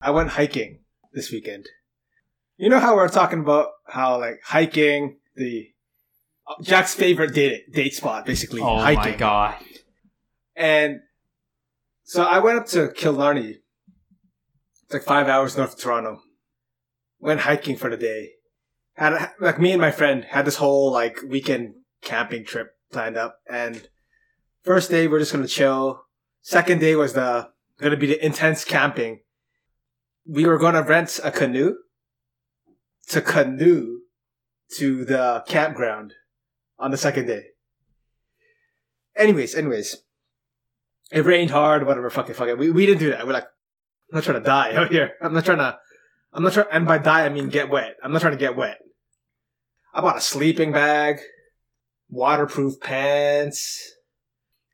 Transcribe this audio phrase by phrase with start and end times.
[0.00, 0.80] I went hiking
[1.12, 1.66] this weekend.
[2.56, 5.68] You know how we're talking about how like hiking the
[6.48, 9.12] uh, Jack's favorite date date spot, basically Oh hiking.
[9.12, 9.54] my god.
[10.56, 11.00] And
[12.04, 13.58] so I went up to Killarney.
[14.84, 16.20] It's like five hours north of Toronto.
[17.18, 18.30] Went hiking for the day.
[18.94, 23.38] Had like me and my friend had this whole like weekend camping trip planned up.
[23.48, 23.88] And
[24.64, 26.02] first day we're just gonna chill.
[26.42, 27.48] Second day was the
[27.78, 29.20] gonna be the intense camping.
[30.26, 31.76] We were gonna rent a canoe
[33.08, 34.00] to canoe
[34.76, 36.14] to the campground
[36.78, 37.46] on the second day.
[39.16, 39.96] Anyways, anyways,
[41.10, 42.58] it rained hard, whatever, fuck it, fuck it.
[42.58, 43.26] We, we didn't do that.
[43.26, 45.12] We're like, I'm not trying to die out here.
[45.20, 45.76] I'm not trying to,
[46.32, 47.96] I'm not trying, and by die, I mean get wet.
[48.02, 48.78] I'm not trying to get wet.
[49.92, 51.20] I bought a sleeping bag,
[52.08, 53.92] waterproof pants.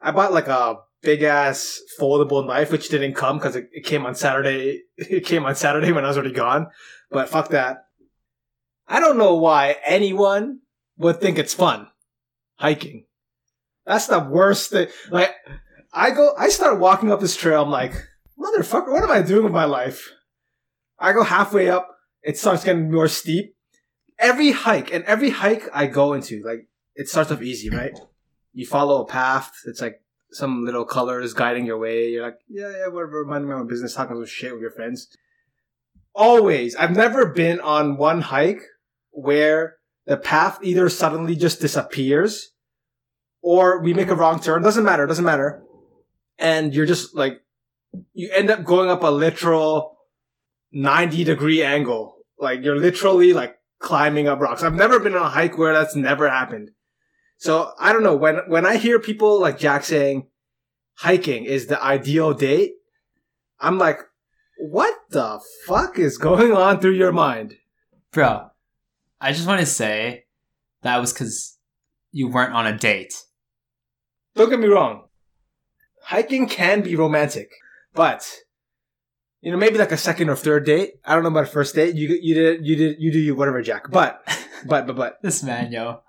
[0.01, 0.77] I bought like a
[1.07, 4.83] big ass foldable knife, which didn't come because it, it came on Saturday.
[4.99, 6.67] It came on Saturday when I was already gone.
[7.11, 7.85] But fuck that.
[8.89, 10.61] I don't know why anyone
[10.99, 11.89] would think it's fun
[12.57, 13.05] hiking.
[13.85, 14.89] That's the worst thing.
[15.11, 15.31] Like,
[15.93, 17.63] I go, I start walking up this trail.
[17.63, 17.93] I'm like,
[18.39, 20.11] motherfucker, what am I doing with my life?
[20.99, 21.89] I go halfway up.
[22.23, 23.55] It starts getting more steep.
[24.19, 27.97] Every hike and every hike I go into, like, it starts off easy, right?
[28.53, 29.53] You follow a path.
[29.67, 30.01] It's like
[30.33, 32.09] some little colors guiding your way.
[32.09, 33.25] You're like, yeah, yeah, whatever.
[33.25, 35.09] Mind my own business, talking some shit with your friends.
[36.15, 36.75] Always.
[36.77, 38.63] I've never been on one hike
[39.11, 42.53] where the path either suddenly just disappears
[43.43, 44.63] or we make a wrong turn.
[44.63, 45.07] Doesn't matter.
[45.07, 45.63] Doesn't matter.
[46.39, 47.41] And you're just like,
[48.13, 49.97] you end up going up a literal
[50.73, 52.17] 90 degree angle.
[52.39, 54.63] Like you're literally like climbing up rocks.
[54.63, 56.71] I've never been on a hike where that's never happened.
[57.39, 58.17] So I don't know.
[58.17, 60.29] When, when I hear people like Jack saying
[60.95, 62.73] hiking is the ideal date,
[63.61, 64.01] I'm like,
[64.59, 67.57] what the fuck is going on through your mind?
[68.13, 68.49] Bro,
[69.21, 70.25] I just want to say
[70.83, 71.59] that was because
[72.13, 73.15] you weren't on a date.
[74.35, 75.05] Don't get me wrong.
[76.05, 77.51] Hiking can be romantic,
[77.95, 78.27] but
[79.41, 80.95] you know, maybe like a second or third date.
[81.05, 81.95] I don't know about a first date.
[81.95, 83.91] You you did you did you do you whatever, Jack.
[83.91, 84.23] But
[84.67, 86.01] but but but This man, yo.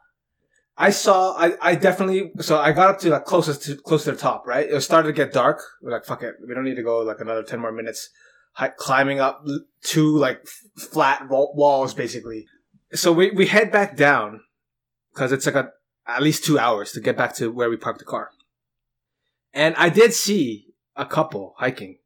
[0.78, 4.12] I saw I I definitely so I got up to like closest to close to
[4.12, 4.46] the top.
[4.46, 5.62] Right, it started to get dark.
[5.82, 8.10] We're like, fuck it, we don't need to go like another ten more minutes.
[8.54, 9.46] Hi- climbing up
[9.82, 12.48] two like f- flat wa- walls, basically.
[12.94, 14.42] So we we head back down
[15.14, 15.72] because it's like a
[16.08, 18.30] at least two hours to get back to where we parked the car.
[19.54, 21.98] And I did see a couple hiking.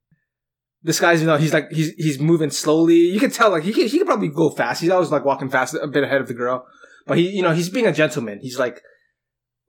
[0.83, 2.95] This guy's, you know, he's like, he's, he's moving slowly.
[2.95, 4.81] You can tell, like, he can, he can probably go fast.
[4.81, 6.65] He's always like walking fast, a bit ahead of the girl.
[7.07, 8.39] But he, you know, he's being a gentleman.
[8.41, 8.81] He's like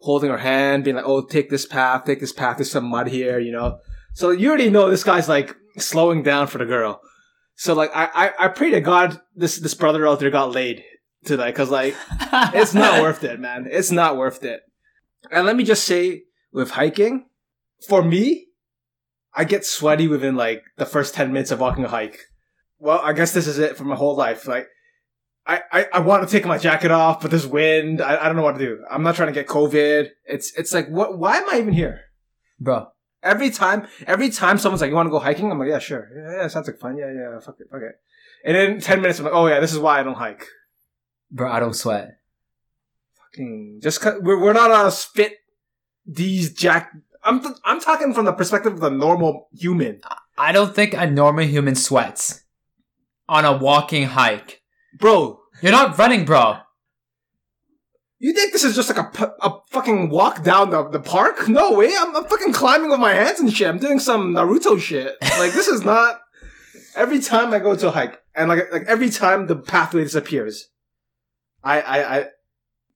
[0.01, 2.59] holding her hand, being like, oh, take this path, take this path.
[2.59, 3.79] There's some mud here, you know.
[4.15, 7.01] So you already know this guy's like slowing down for the girl.
[7.55, 10.83] So like, I, I, I pray to God this, this brother out there got laid
[11.25, 11.95] today Cause like,
[12.53, 13.69] it's not worth it, man.
[13.71, 14.61] It's not worth it.
[15.31, 17.27] And let me just say, with hiking,
[17.89, 18.49] for me,
[19.35, 22.19] I get sweaty within like the first 10 minutes of walking a hike.
[22.79, 24.47] Well, I guess this is it for my whole life.
[24.47, 24.67] Like,
[25.47, 28.01] I, I, I want to take my jacket off, but there's wind.
[28.01, 28.85] I, I don't know what to do.
[28.91, 30.09] I'm not trying to get COVID.
[30.25, 32.03] It's, it's like, what, why am I even here?
[32.61, 32.89] Bro,
[33.25, 35.51] Every time, every time someone's like, you want to go hiking?
[35.51, 36.09] I'm like, yeah, sure.
[36.15, 36.97] Yeah, yeah, sounds like fun.
[36.97, 37.95] Yeah, yeah, fuck it, it.
[38.45, 40.47] And then 10 minutes, I'm like, oh yeah, this is why I don't hike.
[41.31, 42.19] bro, I don't sweat.
[43.17, 45.35] Fucking just cause we're we're not on a spit
[46.05, 46.93] these jack.
[47.23, 50.01] I'm th- I'm talking from the perspective of the normal human,
[50.37, 52.43] I don't think a normal human sweats
[53.29, 54.62] on a walking hike.
[54.99, 55.41] Bro.
[55.61, 56.57] You're not running, bro.
[58.19, 61.49] You think this is just like a, a fucking walk down the, the park?
[61.49, 61.93] No way.
[61.99, 63.67] I'm, I'm fucking climbing with my hands and shit.
[63.67, 65.17] I'm doing some Naruto shit.
[65.21, 66.21] Like this is not.
[66.95, 70.69] Every time I go to a hike, and like like every time the pathway disappears,
[71.65, 72.27] I I, I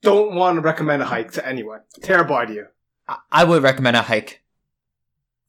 [0.02, 1.80] don't want to recommend a hike to anyone.
[2.02, 2.68] Terrible idea.
[3.08, 4.42] I- I would recommend a hike.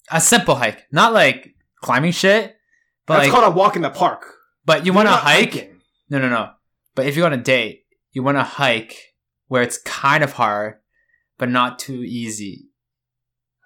[0.10, 0.88] A simple hike.
[0.92, 2.56] Not like climbing shit,
[3.06, 4.26] but That's like, called a walk in the park.
[4.66, 5.54] but you want to hike?
[5.54, 5.77] hiking.
[6.10, 6.52] No, no, no.
[6.96, 9.14] But if you're on a date, you want to hike
[9.48, 10.76] where it's kind of hard,
[11.38, 12.70] but not too easy.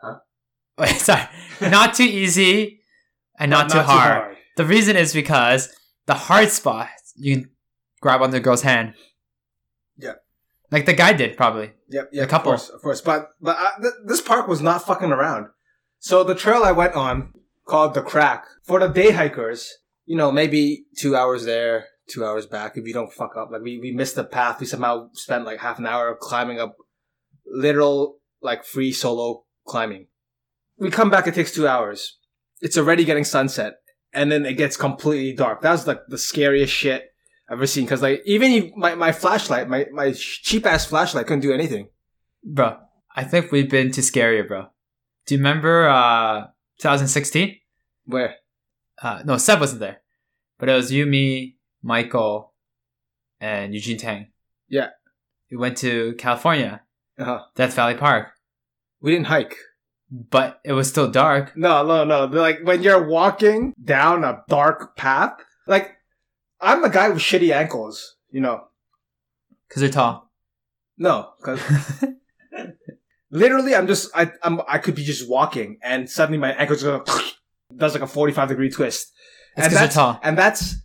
[0.02, 0.18] Huh?
[0.78, 1.28] Wait, sorry.
[1.62, 2.82] not too easy
[3.40, 4.38] and not, But too, hard.
[4.58, 5.70] The reason is because
[6.06, 7.50] the hard spot, you can
[8.02, 8.96] grab onto the girl's hand.
[9.98, 10.14] Yeah.
[10.72, 11.72] Like the guy did, probably.
[11.90, 12.54] Yep, yeah, A couple.
[12.54, 13.02] Of course, of course.
[13.02, 15.48] But but uh, th- this park was not fucking around.
[16.00, 17.34] So the trail I went on
[17.66, 19.78] called the Crack for the day hikers.
[20.06, 22.78] You know, maybe two hours there, two hours back.
[22.78, 24.60] If you don't fuck up, like we we missed the path.
[24.60, 26.76] We somehow spent like half an hour climbing up,
[27.46, 30.08] literal like free solo climbing.
[30.78, 31.28] We come back.
[31.28, 32.18] It takes two hours.
[32.62, 33.76] It's already getting sunset,
[34.14, 35.62] and then it gets completely dark.
[35.62, 37.14] That was like the scariest shit
[37.50, 37.88] I've ever seen.
[37.88, 41.90] Cause like even you, my my flashlight, my my cheap ass flashlight couldn't do anything.
[42.44, 42.78] Bro,
[43.16, 44.68] I think we've been to scarier, bro.
[45.28, 46.48] Do you remember uh
[46.80, 47.58] 2016?
[48.06, 48.36] Where?
[49.02, 50.02] Uh, no, Seb wasn't there,
[50.60, 52.54] but it was you, me, Michael,
[53.40, 54.28] and Eugene Tang.
[54.70, 54.90] Yeah.
[55.50, 56.82] We went to California,
[57.18, 57.44] Uh-huh.
[57.56, 58.30] Death Valley Park,
[59.02, 59.56] We didn't hike.
[60.10, 61.56] but it was still dark.
[61.58, 62.26] No, no, no.
[62.26, 65.34] Like when you're walking down a dark path,
[65.68, 65.96] like
[66.60, 68.66] I'm a guy with shitty ankles, you know.
[69.70, 70.30] Cause they're tall.
[70.98, 71.60] No, because
[73.32, 77.04] literally, I'm just I I'm I could be just walking and suddenly my ankles go
[77.78, 79.12] does like a 45 degree twist,
[79.58, 80.20] It's and that's tall.
[80.24, 80.76] and that's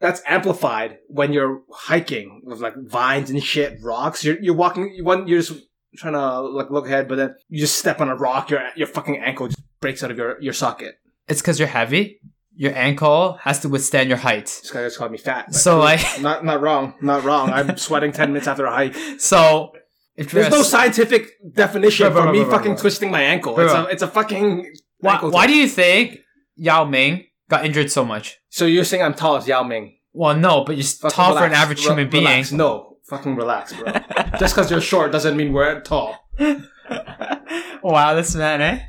[0.00, 4.24] that's amplified when you're hiking with like vines and shit, rocks.
[4.24, 5.54] You're you're walking, you want you're just
[5.96, 8.86] trying to like look ahead, but then you just step on a rock, your your
[8.86, 10.96] fucking ankle just breaks out of your your socket.
[11.28, 12.20] It's cause you're heavy.
[12.56, 14.46] Your ankle has to withstand your height.
[14.46, 15.52] This guy just called me fat.
[15.54, 17.50] So, like- not not wrong, not wrong.
[17.50, 18.94] I'm sweating ten minutes after a hike.
[19.18, 19.72] So
[20.16, 23.58] There's no scientific definition Bro, bro, for bro, me fucking twisting my ankle.
[23.58, 24.72] It's a it's a fucking.
[24.98, 26.18] why, why do you think
[26.56, 28.38] Yao Ming got injured so much?
[28.50, 29.98] So you're saying I'm tall as Yao Ming?
[30.12, 32.24] Well, no, but you're Fucking tall for an average Re- human being.
[32.24, 32.52] relax.
[32.52, 33.92] No, fucking relax, bro.
[34.38, 36.16] Just because you're short doesn't mean we're tall.
[37.82, 38.80] wow, this man, eh?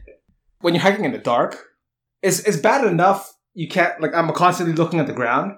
[0.61, 1.57] When you're hiking in the dark,
[2.21, 5.53] it's it's bad enough you can't like I'm constantly looking at the ground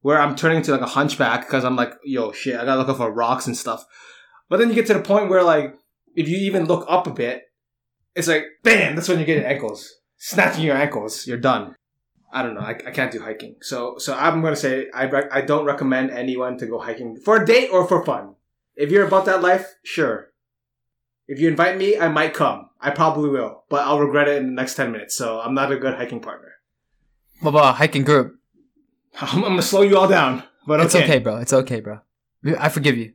[0.00, 2.88] where I'm turning into like a hunchback because I'm like, yo, shit, I gotta look
[2.88, 3.84] up for rocks and stuff.
[4.48, 5.74] But then you get to the point where like
[6.16, 7.42] if you even look up a bit,
[8.14, 9.92] it's like bam, that's when you're getting ankles.
[10.18, 11.74] Snatching your ankles, you're done.
[12.34, 12.62] I don't know.
[12.62, 13.54] I, I can't do hiking.
[13.62, 17.46] So so I'm gonna say I I don't recommend anyone to go hiking for a
[17.46, 18.34] date or for fun.
[18.74, 20.32] If you're about that life, sure.
[21.28, 22.70] If you invite me, I might come.
[22.80, 25.14] I probably will, but I'll regret it in the next ten minutes.
[25.14, 26.54] So I'm not a good hiking partner.
[27.40, 28.36] What about a hiking group?
[29.20, 30.86] I'm, I'm gonna slow you all down, but okay.
[30.86, 31.36] It's okay, bro.
[31.36, 32.00] It's okay, bro.
[32.58, 33.12] I forgive you.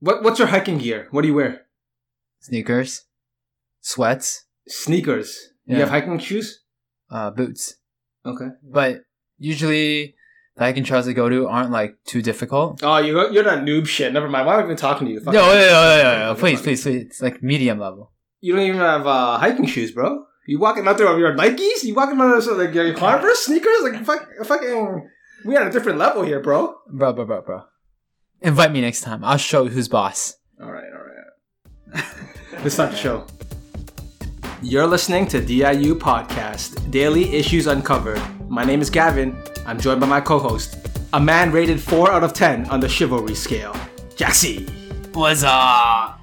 [0.00, 1.08] What what's your hiking gear?
[1.10, 1.66] What do you wear?
[2.40, 3.04] Sneakers,
[3.80, 5.52] sweats, Sneakers.
[5.64, 6.60] You have hiking shoes?
[7.10, 7.76] uh, boots.
[8.24, 8.48] Okay.
[8.62, 9.02] But
[9.38, 10.14] usually
[10.56, 12.80] the hiking trails I go to aren't like too difficult.
[12.82, 14.12] Oh, you you're not noob shit.
[14.12, 14.46] Never mind.
[14.46, 15.20] Why am I even talking to you?
[15.20, 15.34] No, Fuck.
[15.34, 17.02] no, no, no, no, no, please, please, please.
[17.02, 18.12] It's like medium level.
[18.40, 20.24] You don't even have uh, hiking shoes, bro.
[20.46, 21.84] You walking out there with your Nikes?
[21.84, 23.82] You walking out there with like your Converse sneakers?
[23.82, 25.08] Like fuck, fucking.
[25.44, 26.74] We at a different level here, bro.
[26.88, 27.62] Bro, bro, bro, bro.
[28.42, 29.24] Invite me next time.
[29.24, 30.36] I'll show you who's boss.
[30.60, 32.04] All right, all right.
[32.62, 33.26] Let's start the show.
[34.62, 38.20] You're listening to DIU Podcast, Daily Issues Uncovered.
[38.50, 39.34] My name is Gavin.
[39.64, 40.76] I'm joined by my co-host,
[41.14, 43.72] a man rated 4 out of 10 on the chivalry scale,
[44.16, 44.68] Jaxie.
[45.14, 46.20] What's up?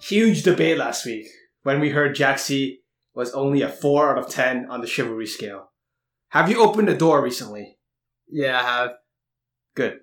[0.00, 1.26] Huge debate last week
[1.62, 2.78] when we heard Jaxie
[3.14, 5.72] was only a 4 out of 10 on the chivalry scale.
[6.30, 7.76] Have you opened the door recently?
[8.30, 8.90] Yeah, I have.
[9.74, 9.98] Good.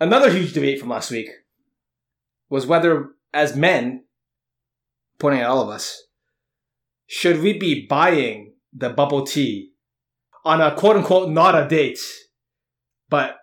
[0.00, 1.28] Another huge debate from last week
[2.48, 4.02] was whether, as men,
[5.20, 6.08] pointing at all of us,
[7.12, 9.72] should we be buying the bubble tea
[10.44, 11.98] on a quote unquote not a date,
[13.08, 13.36] but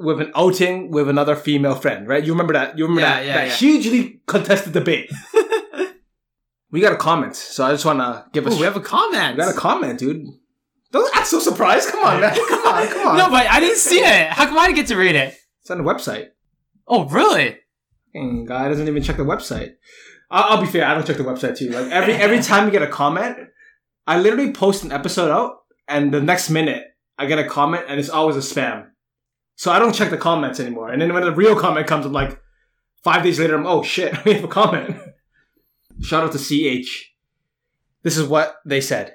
[0.00, 2.24] with an outing with another female friend, right?
[2.24, 2.76] You remember that?
[2.76, 3.54] You remember Yeah, that, yeah, that yeah.
[3.54, 5.12] hugely contested debate.
[6.72, 8.54] we got a comment, so I just want to give us.
[8.54, 9.36] Ooh, we have a comment.
[9.36, 10.26] we got a comment, dude.
[10.90, 11.90] Don't act so surprised.
[11.90, 12.34] Come on, man.
[12.34, 13.16] Come on, come on.
[13.18, 14.30] no, but I didn't see it.
[14.30, 15.36] How come I didn't get to read it?
[15.60, 16.30] it's on the website.
[16.88, 17.58] Oh, really?
[18.12, 19.74] And guy doesn't even check the website.
[20.30, 21.70] I'll, I'll be fair, I don't check the website too.
[21.70, 23.36] Like every every time you get a comment,
[24.06, 26.84] I literally post an episode out, and the next minute
[27.18, 28.88] I get a comment, and it's always a spam.
[29.56, 30.90] So I don't check the comments anymore.
[30.90, 32.40] And then when the real comment comes, I'm like,
[33.04, 34.96] five days later, I'm oh shit, we have a comment.
[36.00, 37.12] Shout out to CH.
[38.02, 39.14] This is what they said.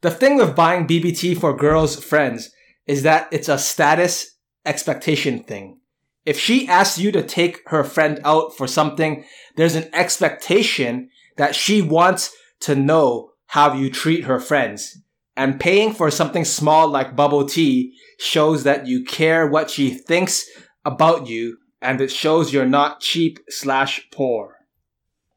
[0.00, 2.50] The thing with buying BBT for girls' friends
[2.86, 5.80] is that it's a status expectation thing.
[6.26, 9.24] If she asks you to take her friend out for something,
[9.56, 14.98] there's an expectation that she wants to know how you treat her friends.
[15.36, 20.48] And paying for something small like bubble tea shows that you care what she thinks
[20.84, 24.56] about you and it shows you're not cheap slash poor.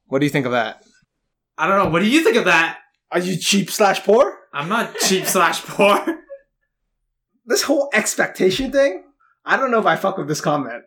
[0.08, 0.84] What do you think of that?
[1.58, 1.92] I don't know.
[1.92, 2.80] What do you think of that?
[3.12, 4.40] Are you cheap slash poor?
[4.54, 6.04] I'm not cheap slash poor.
[7.46, 9.04] this whole expectation thing,
[9.46, 10.84] I don't know if I fuck with this comment.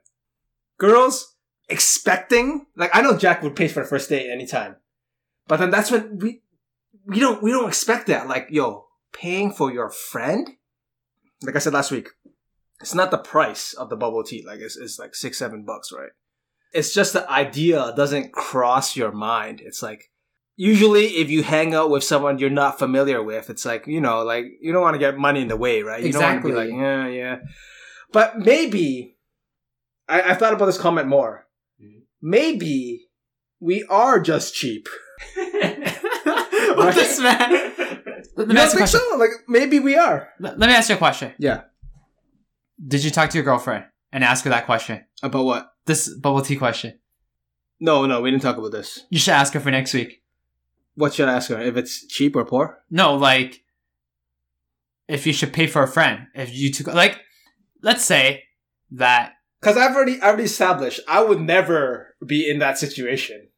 [0.78, 1.36] Girls
[1.68, 4.76] expecting, like I know Jack would pay for the first date anytime,
[5.48, 6.42] but then that's when we
[7.06, 8.28] we don't we don't expect that.
[8.28, 10.48] Like yo, paying for your friend,
[11.42, 12.10] like I said last week,
[12.80, 14.44] it's not the price of the bubble tea.
[14.46, 16.10] Like it's it's like six seven bucks, right?
[16.72, 19.60] It's just the idea doesn't cross your mind.
[19.60, 20.10] It's like
[20.56, 24.22] usually if you hang out with someone you're not familiar with, it's like you know,
[24.24, 26.02] like you don't want to get money in the way, right?
[26.02, 26.70] You don't want to Exactly.
[26.70, 27.36] be like, yeah, yeah.
[28.12, 29.16] But maybe
[30.08, 31.46] I, I thought about this comment more.
[31.82, 32.02] Mhm.
[32.20, 33.08] Maybe
[33.60, 34.88] we are just cheap.
[35.36, 37.50] what this man?
[37.50, 37.68] Let
[38.38, 39.00] You me don't ask you a think question.
[39.10, 39.16] so?
[39.18, 40.28] Like maybe we are.
[40.40, 41.32] Let let me ask you a question.
[41.38, 41.62] Yeah.
[42.84, 45.04] Did you talk to your girlfriend and ask her that question?
[45.22, 45.72] About what?
[45.86, 46.98] This bubble tea question.
[47.80, 49.06] No, no, we didn't talk about this.
[49.10, 50.22] You should ask her for next week.
[50.94, 51.60] What should I ask her?
[51.60, 52.78] If it's cheap or poor?
[52.90, 53.62] No, like
[55.08, 56.26] if you should pay for a friend.
[56.34, 57.20] If you took like
[57.82, 58.44] let's say
[58.90, 63.48] that Because I've already, I already established I would never be in that situation.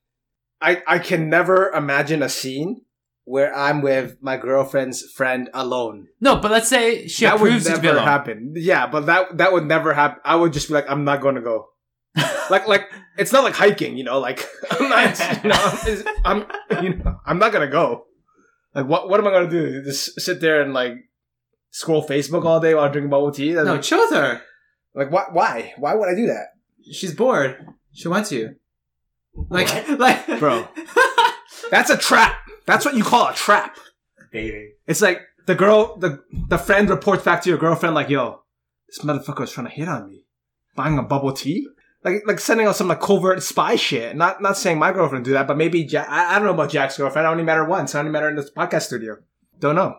[0.61, 2.83] I, I can never imagine a scene
[3.25, 6.09] where I'm with my girlfriend's friend alone.
[6.21, 8.53] no, but let's say she that would approves be never happen.
[8.57, 10.21] Yeah, but that that would never happen.
[10.25, 11.69] I would just be like, I'm not going to go.
[12.51, 12.89] like like
[13.19, 14.19] it's not like hiking, you know.
[14.21, 18.05] Like I'm not, you know, I'm, I'm you know, I'm not gonna go.
[18.75, 19.83] Like what what am I gonna do?
[19.83, 20.95] Just sit there and like
[21.75, 23.53] scroll Facebook all day while drinking bubble tea?
[23.53, 24.41] That's No, like, chill with her.
[24.95, 26.47] like why why why would I do that?
[26.93, 27.67] She's bored.
[27.93, 28.55] She wants you.
[29.51, 29.99] Like What?
[29.99, 30.69] like Bro.
[31.71, 32.37] That's a trap.
[32.67, 33.77] That's what you call a trap.
[34.33, 34.73] Dating.
[34.87, 38.43] It's like the girl, the the friend reports back to your girlfriend like, "Yo,
[38.87, 40.25] this motherfucker is trying to hit on me,
[40.77, 41.67] buying a bubble tea."
[42.05, 44.15] Like, like sending out some like covert spy shit.
[44.15, 46.07] Not, not saying my girlfriend do that, but maybe Jack.
[46.09, 47.27] I, I don't know about Jack's girlfriend.
[47.27, 47.95] I only met her once.
[47.95, 49.17] I only met her in this podcast studio.
[49.59, 49.97] Don't know.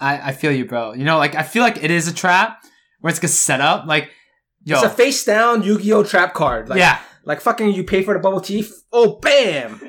[0.00, 0.92] I, I feel you, bro.
[0.94, 2.64] You know, like I feel like it is a trap
[3.00, 3.86] where it's gonna set up.
[3.86, 4.10] Like,
[4.64, 6.68] yo, It's a face down Yu-Gi-Oh trap card.
[6.68, 7.00] Like, yeah.
[7.24, 8.66] Like fucking, you pay for the bubble tea.
[8.92, 9.80] Oh, bam!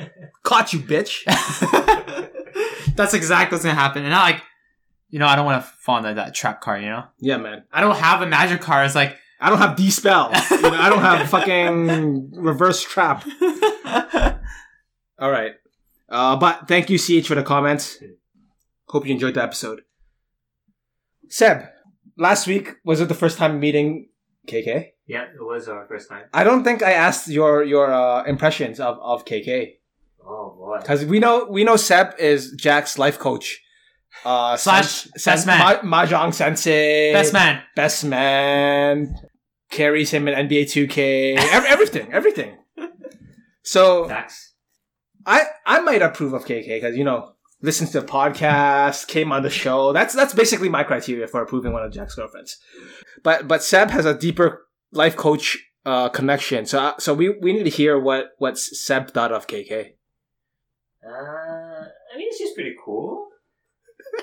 [0.44, 1.24] Caught you, bitch.
[2.96, 4.04] That's exactly what's gonna happen.
[4.04, 4.44] And I like,
[5.10, 6.82] you know, I don't want to fall into that trap card.
[6.82, 7.64] You know, Yeah, man.
[7.72, 8.86] I don't have a magic card.
[8.86, 10.32] It's like, I don't have D-spell.
[10.52, 13.26] you know, I don't have fucking reverse trap.
[15.18, 15.54] All right.
[16.10, 17.98] Uh, but thank you, CH, for the comments.
[18.88, 19.82] Hope you enjoyed the episode.
[21.30, 21.64] Seb,
[22.18, 24.10] last week was it the first time meeting
[24.48, 24.88] KK?
[25.08, 26.26] Yeah, it was our first time.
[26.34, 29.76] I don't think I asked your your uh, impressions of, of KK
[30.26, 30.78] Oh boy.
[30.80, 33.62] because we know we know Seb is Jack's life coach.
[34.26, 35.80] Uh, Slash sen- best sen- man.
[35.84, 37.62] Ma- Mahjong sensei, best man.
[37.76, 39.16] best man,
[39.72, 42.58] carries him in NBA 2K, everything, everything.
[43.64, 44.54] So Facts.
[45.26, 49.44] I I might approve of KK because you know listens to the podcast, came on
[49.44, 49.94] the show.
[49.94, 52.58] That's that's basically my criteria for approving one of Jack's girlfriends.
[53.24, 57.64] But but Seb has a deeper life coach uh, connection, so so we we need
[57.64, 59.94] to hear what what Seb thought of KK.
[61.06, 63.28] Uh, I mean, she's pretty cool.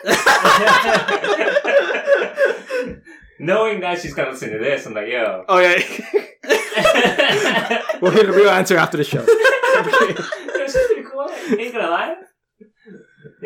[3.38, 5.44] Knowing that she's gonna listen to this, I'm like, yo.
[5.48, 5.74] Oh yeah,
[8.00, 9.20] we'll hear the real answer after the show.
[9.20, 9.26] Yeah,
[10.66, 11.28] she's pretty cool.
[11.58, 12.14] Ain't gonna lie.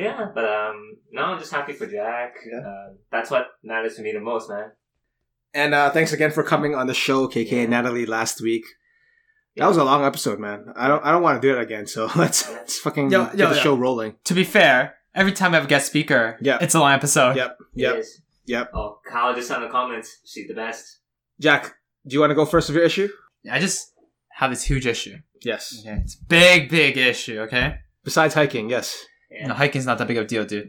[0.00, 2.35] Yeah, but um, no, I'm just happy for Jack.
[2.50, 2.61] Yeah.
[2.61, 4.73] Uh, that's what matters to me the most, man.
[5.52, 8.64] And uh, thanks again for coming on the show, KK and Natalie, last week.
[9.57, 10.66] That was a long episode, man.
[10.76, 11.87] I don't I don't want to do it again.
[11.87, 13.61] So let's let's fucking Yo, get yo, the yo.
[13.61, 14.14] show rolling.
[14.25, 16.59] To be fair, every time I have a guest speaker, Yeah.
[16.61, 17.37] it's a long episode.
[17.37, 18.23] Yep, yep, is.
[18.47, 18.71] yep.
[18.73, 20.21] Oh, Kyle just on the comments.
[20.25, 21.00] She's the best.
[21.40, 21.75] Jack,
[22.07, 23.09] do you want to go first with your issue?
[23.50, 23.92] I just
[24.30, 25.16] have this huge issue.
[25.42, 25.78] Yes.
[25.80, 27.40] Okay, it's a big, big issue.
[27.40, 29.04] Okay, Besides hiking, yes.
[29.30, 29.46] Yeah.
[29.49, 30.68] no, hiking's not that big of a deal, dude.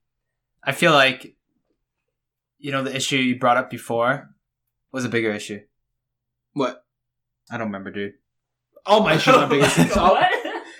[0.63, 1.35] I feel like,
[2.59, 4.29] you know, the issue you brought up before
[4.91, 5.61] was a bigger issue.
[6.53, 6.83] What?
[7.49, 8.13] I don't remember, dude.
[8.85, 9.95] All my issues are big issues.
[9.97, 10.29] All- what?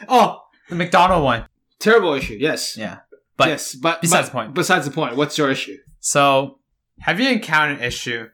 [0.07, 1.45] Oh, the McDonald one.
[1.79, 2.37] Terrible issue.
[2.39, 2.77] Yes.
[2.77, 2.99] Yeah,
[3.37, 4.53] but yes, but besides but- the point.
[4.53, 5.15] Besides the point.
[5.15, 5.77] What's your issue?
[5.99, 6.59] So,
[6.99, 8.27] have you encountered an issue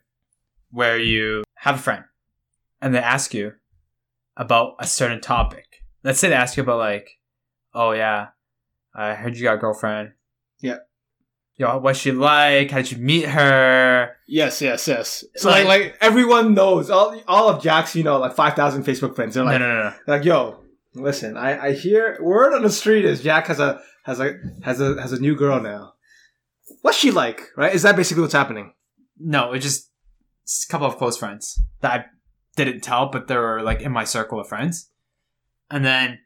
[0.72, 2.04] where you have a friend
[2.82, 3.54] and they ask you
[4.36, 5.66] about a certain topic?
[6.04, 7.10] Let's say they ask you about like,
[7.74, 8.27] oh yeah,
[8.98, 10.13] I heard you got a girlfriend.
[10.60, 10.77] Yeah.
[11.56, 12.72] Yo, what's she like?
[12.72, 14.16] How did you meet her?
[14.27, 15.24] Yes, yes, yes.
[15.38, 18.84] So Like- like, like everyone knows all all of Jack's, you know, like five thousand
[18.84, 19.36] Facebook friends.
[19.36, 19.94] They're like, no, no, no.
[20.08, 20.60] like, yo,
[20.94, 24.82] listen, I, I hear word on the street is Jack has a has a has
[24.82, 25.94] a has a new girl now.
[26.82, 27.42] What's she like?
[27.56, 27.74] Right?
[27.74, 28.74] Is that basically what's happening?
[29.20, 29.89] No, it's just
[30.68, 32.06] a couple of close friends that I
[32.56, 34.89] didn't tell, but they were like in my circle of friends.
[35.72, 36.20] And then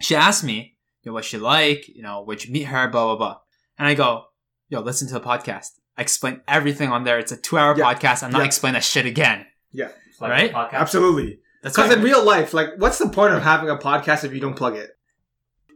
[0.00, 0.75] she asked me,
[1.06, 1.88] yo, what's she like?
[1.88, 2.88] You know, where'd you meet her?
[2.88, 3.38] Blah, blah, blah.
[3.78, 4.24] And I go,
[4.68, 5.68] yo, listen to the podcast.
[5.96, 7.18] I explain everything on there.
[7.20, 7.94] It's a two hour Yeah.
[7.94, 8.22] podcast.
[8.24, 8.46] I'm not Yeah.
[8.46, 9.46] explaining that shit again.
[9.72, 9.88] Yeah.
[10.20, 10.52] Right?
[10.54, 11.38] Absolutely.
[11.62, 14.40] That's Because in real life, like, what's the point of having a podcast if you
[14.40, 14.90] don't plug it?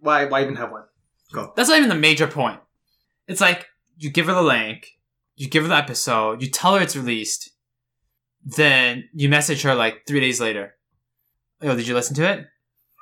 [0.00, 0.84] Why why even have one?
[1.32, 1.52] Go.
[1.56, 2.58] That's not even the major point.
[3.28, 3.66] It's like
[3.99, 4.88] you give her the link,
[5.37, 7.50] you give her the episode, you tell her it's released,
[8.44, 10.75] then you message her like three days later.
[11.62, 12.46] Yo, did you listen to it?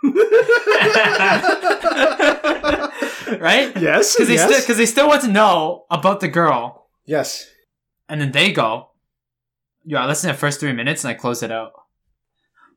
[3.41, 3.73] right?
[3.81, 4.15] Yes.
[4.15, 4.45] Because they yes.
[4.49, 7.47] still because they still want to know about the girl, yes.
[8.09, 8.91] and then they go,
[9.85, 11.73] "Yo, I listened to the first three minutes and I closed it out."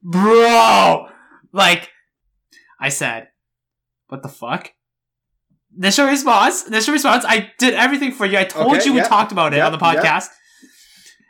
[0.03, 1.07] Bro,
[1.53, 1.89] like
[2.79, 3.27] I said,
[4.07, 4.71] what the fuck?
[5.77, 6.67] Initial response.
[6.67, 7.23] Initial response.
[7.27, 8.37] I did everything for you.
[8.37, 9.95] I told Okay, you we talked about it Yeah, on the yeah.
[9.95, 10.29] podcast.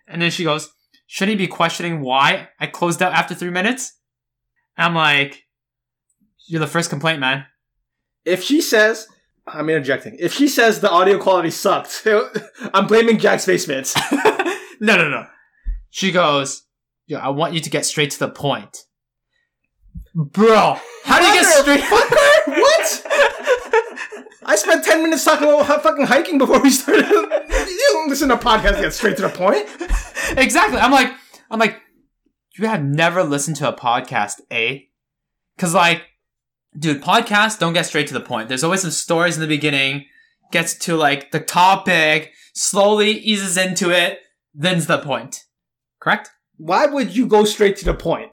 [0.08, 0.70] And then she goes,
[1.08, 3.94] "Shouldn't he be questioning why I closed out after three minutes?"
[4.78, 5.44] I'm like,
[6.48, 7.46] "You're the first complaint, man."
[8.26, 9.08] If she says,
[9.48, 10.18] I'm interjecting.
[10.20, 12.08] If she says the audio quality sucked,
[12.74, 13.96] I'm blaming Jack's basements.
[14.80, 15.26] no, no, no.
[15.90, 16.64] She goes,
[17.08, 18.86] "Yo, I want you to get straight to the point."
[20.14, 21.82] Bro, how do you get straight?
[21.82, 23.06] what?
[24.44, 27.08] I spent 10 minutes talking about fucking hiking before we started.
[27.08, 29.66] you don't listen to podcasts get straight to the point.
[30.38, 30.80] exactly.
[30.80, 31.14] I'm like,
[31.50, 31.80] I'm like,
[32.58, 34.80] you have never listened to a podcast, eh?
[35.56, 36.04] Because like,
[36.78, 38.48] dude, podcasts don't get straight to the point.
[38.50, 40.06] There's always some stories in the beginning,
[40.52, 44.20] gets to like the topic, slowly eases into it,
[44.54, 45.46] then's the point.
[46.00, 46.30] Correct?
[46.58, 48.32] Why would you go straight to the point?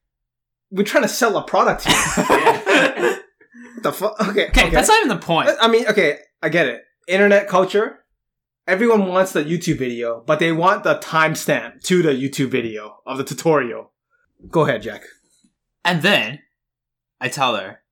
[0.70, 3.14] We're trying to sell a product here.
[3.78, 4.28] What the fuck?
[4.30, 5.50] Okay, Okay, that's not even the point.
[5.60, 6.82] I mean, okay, I get it.
[7.06, 8.00] Internet culture.
[8.66, 13.18] Everyone wants the YouTube video, but they want the timestamp to the YouTube video of
[13.18, 13.92] the tutorial.
[14.50, 15.04] Go ahead, Jack.
[15.84, 16.40] And then
[17.20, 17.82] I tell her,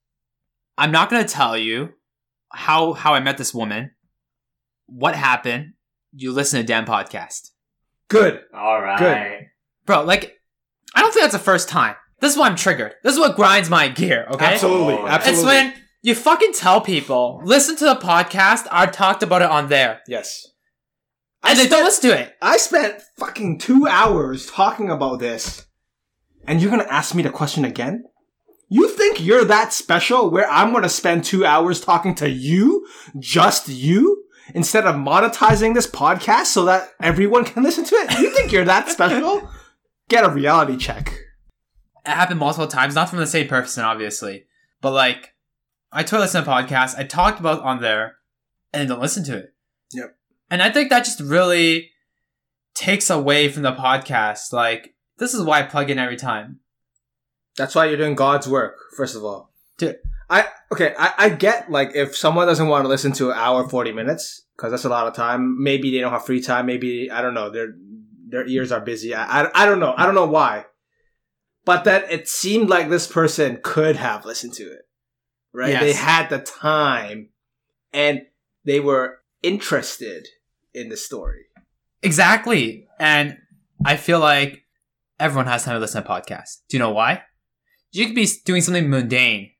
[0.79, 1.91] I'm not gonna tell you
[2.53, 3.93] how how I met this woman,
[4.87, 5.73] what happened.
[6.13, 7.51] You listen to Dan podcast.
[8.09, 8.41] Good.
[8.55, 8.99] All right.
[8.99, 9.47] Good.
[9.85, 10.35] Bro, like,
[10.95, 11.95] I don't think that's the first time.
[12.21, 12.95] This is why I'm triggered.
[13.03, 14.55] This is what grinds my gear, okay?
[14.55, 14.95] Absolutely.
[14.95, 15.41] Oh, absolutely.
[15.41, 19.69] It's when you fucking tell people, listen to the podcast, I talked about it on
[19.69, 20.01] there.
[20.09, 20.47] yes.
[21.43, 22.35] And I they don't spent, listen to it.
[22.41, 25.67] I spent fucking two hours talking about this,
[26.47, 28.05] and you're gonna ask me the question again?
[28.69, 32.87] You think you're that special where I'm gonna spend two hours talking to you,
[33.19, 38.19] just you, instead of monetizing this podcast so that everyone can listen to it?
[38.19, 39.49] You think you're that special?
[40.09, 41.13] Get a reality check.
[42.05, 44.47] It happened multiple times, not from the same person, obviously.
[44.81, 45.35] But like,
[45.93, 48.17] I told listen to podcast, I talked about on there,
[48.73, 49.55] and they don't listen to it.
[49.93, 50.17] Yep.
[50.51, 51.91] And I think that just really
[52.75, 54.53] takes away from the podcast.
[54.53, 56.61] Like, this is why I plug in every time.
[57.57, 59.53] That's why you're doing God's work, first of all.
[59.79, 59.97] Dude.
[60.29, 63.69] I okay, I, I get like if someone doesn't want to listen to an hour
[63.69, 67.11] forty minutes, because that's a lot of time, maybe they don't have free time, maybe
[67.11, 67.75] I don't know, their
[68.29, 69.15] their ears are busy.
[69.15, 69.95] I, I, I don't know.
[69.97, 70.65] I don't know why.
[71.65, 74.83] But that it seemed like this person could have listened to it.
[75.53, 75.71] Right?
[75.71, 75.83] Yes.
[75.83, 77.29] They had the time
[77.93, 78.23] and
[78.65, 80.27] they were interested
[80.75, 81.45] in the story.
[82.03, 82.89] Exactly.
[82.99, 83.39] And
[83.85, 84.65] I feel like
[85.21, 86.63] everyone has time to listen to podcasts.
[86.69, 87.23] Do you know why?
[87.97, 89.53] You could be doing something mundane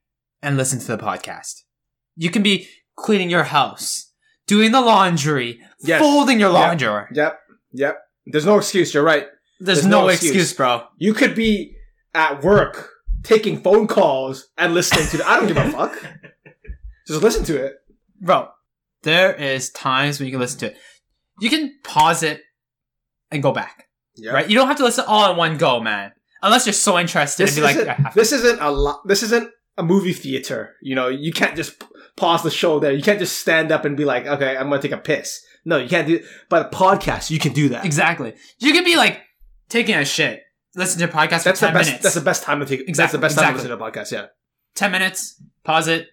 [0.43, 1.63] and listen to the podcast.
[2.17, 4.13] You can be cleaning your house,
[4.47, 6.01] doing the laundry, Yes.
[6.01, 7.05] folding your laundry.
[7.13, 7.41] Yep.
[7.73, 7.99] Yep.
[8.27, 9.27] There's no excuse, you're right.
[9.61, 10.31] There's, There's no, no excuse.
[10.33, 10.53] excuse.
[10.55, 10.83] bro.
[10.99, 11.77] You could be
[12.15, 12.91] at work
[13.23, 15.27] taking phone calls and listening to it.
[15.27, 15.97] I don't give a fuck.
[17.09, 17.77] Just listen to it.
[18.21, 18.49] Bro,
[19.03, 20.77] there is times when you can listen to it.
[21.41, 22.43] You can pause it
[23.31, 24.33] and go back, Yeah.
[24.33, 24.49] right?
[24.49, 26.13] You don't have to listen all in one go, man.
[26.47, 29.23] Unless you're so interested This and be like, isn't, I this isn't a lo- this
[29.25, 30.75] isn't a movie theater.
[30.81, 31.83] You know, you can't just
[32.17, 32.93] pause the show there.
[32.93, 35.45] You can't just stand up and be like, okay, I'm gonna take a piss.
[35.65, 36.25] No, you can't do.
[36.49, 37.85] But a podcast, you can do that.
[37.85, 38.35] Exactly.
[38.61, 39.21] You could be like
[39.69, 40.43] taking a shit,
[40.77, 41.89] listen to a podcast That's for the best.
[41.89, 42.03] minutes.
[42.05, 42.89] That's the best time to take.
[42.89, 43.03] Exactly.
[43.03, 44.13] That's the best time to listen to a podcast.
[44.13, 44.27] Yeah.
[44.77, 46.07] 10 minutes, pause it,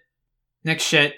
[0.64, 1.14] next shit,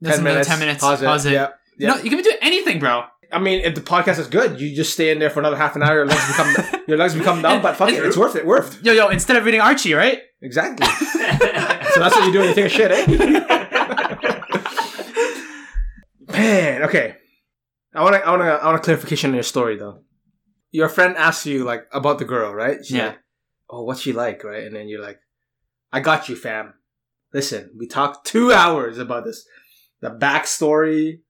[0.00, 0.48] listen Ten minutes.
[0.48, 1.32] 10 minutes, Pause it.
[1.32, 1.48] Yeah.
[1.78, 3.04] You know, you can be doing anything, bro.
[3.32, 5.74] I mean, if the podcast is good, you just stay in there for another half
[5.76, 5.94] an hour.
[5.96, 7.62] Your legs become your legs become numb.
[7.62, 8.46] But fuck it, it's worth it.
[8.46, 10.20] Worth Yo, yo, instead of reading Archie, right?
[10.42, 10.86] exactly.
[11.96, 13.06] So that's what you do when you take a shit, eh?
[16.28, 17.14] Man, okay.
[17.94, 20.02] I want to, I want to, I want a clarification on your story though.
[20.72, 22.78] Your friend asks you like about the girl, right?
[22.84, 23.06] She's Yeah.
[23.08, 23.18] like,
[23.70, 24.64] oh, what's she like, right?
[24.64, 25.18] And then you're like,
[25.92, 26.74] I got you, fam.
[27.32, 29.46] Listen, we talked two hours about this.
[30.02, 31.20] The backstory.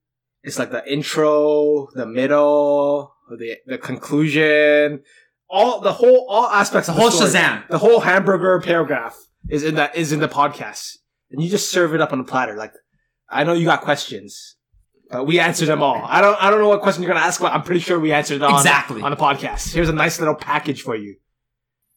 [0.47, 5.03] It's like the intro, the middle, the the conclusion,
[5.51, 7.31] all the whole all aspects The of whole story.
[7.31, 7.69] Shazam.
[7.69, 9.17] The whole hamburger paragraph
[9.51, 10.99] is in that is in the podcast,
[11.33, 12.55] and you just serve it up on a platter.
[12.55, 12.73] Like,
[13.29, 14.55] I know you got questions.
[15.11, 16.01] Uh, we answered them all.
[16.05, 16.41] I don't.
[16.41, 18.43] I don't know what question you're gonna ask, but I'm pretty sure we answered it
[18.43, 19.03] on Exactly.
[19.03, 19.75] on the podcast.
[19.75, 21.17] Here's a nice little package for you.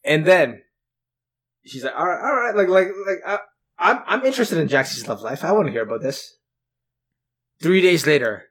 [0.04, 0.62] And then
[1.66, 3.38] she's like, "All right, all right, like, like, like, uh,
[3.78, 5.44] I'm I'm interested in Jackson's love life.
[5.44, 6.36] I want to hear about this."
[7.62, 8.46] Three days later,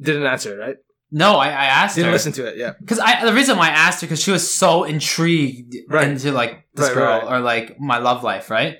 [0.00, 0.56] didn't answer.
[0.56, 0.76] Right?
[1.10, 2.12] No, I, I asked Didn't her.
[2.12, 2.56] listen to it.
[2.56, 2.72] Yeah.
[2.80, 6.08] Because I the reason why I asked her because she was so intrigued Right.
[6.08, 8.78] into like this Right, girl right, or like my love life, right?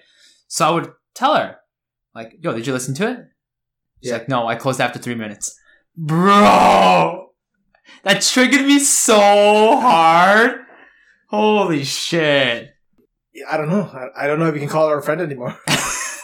[0.49, 1.57] So I would tell her,
[2.15, 3.19] like, yo, did you listen to it?
[4.03, 4.19] She's Yeah.
[4.19, 5.55] like, no, I closed after three minutes.
[5.97, 7.29] Bro!
[8.05, 9.19] That triggered me so
[9.81, 10.61] hard.
[11.29, 12.71] Holy shit.
[13.35, 13.83] Yeah, I don't know.
[13.83, 15.57] I, I don't know if you can call her a friend anymore.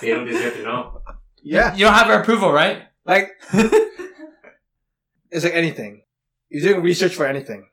[0.00, 1.02] They don't deserve to know.
[1.42, 2.82] yeah, You don't have her approval, right?
[3.08, 3.30] Like
[5.30, 6.02] it's like anything.
[6.50, 7.66] You're doing research for anything.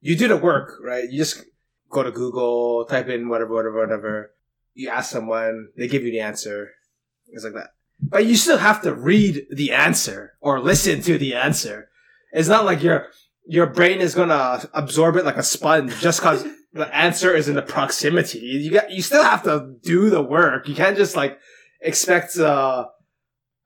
[0.00, 1.08] You do the work, right?
[1.10, 1.42] You just
[1.90, 4.30] go to Google, type in whatever, whatever, whatever.
[4.74, 6.72] You ask someone, they give you the answer.
[7.28, 7.70] It's like that.
[8.00, 11.88] But you still have to read the answer or listen to the answer.
[12.32, 13.06] It's not like your
[13.46, 17.54] your brain is gonna absorb it like a sponge just because the answer is in
[17.54, 18.40] the proximity.
[18.40, 20.68] You got you still have to do the work.
[20.68, 21.38] You can't just like
[21.80, 22.86] expect uh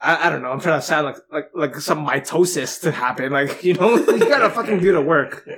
[0.01, 0.51] I, I don't know.
[0.51, 3.33] I'm trying to sound like like like some mitosis to happen.
[3.33, 5.49] Like you know, you gotta fucking do the work.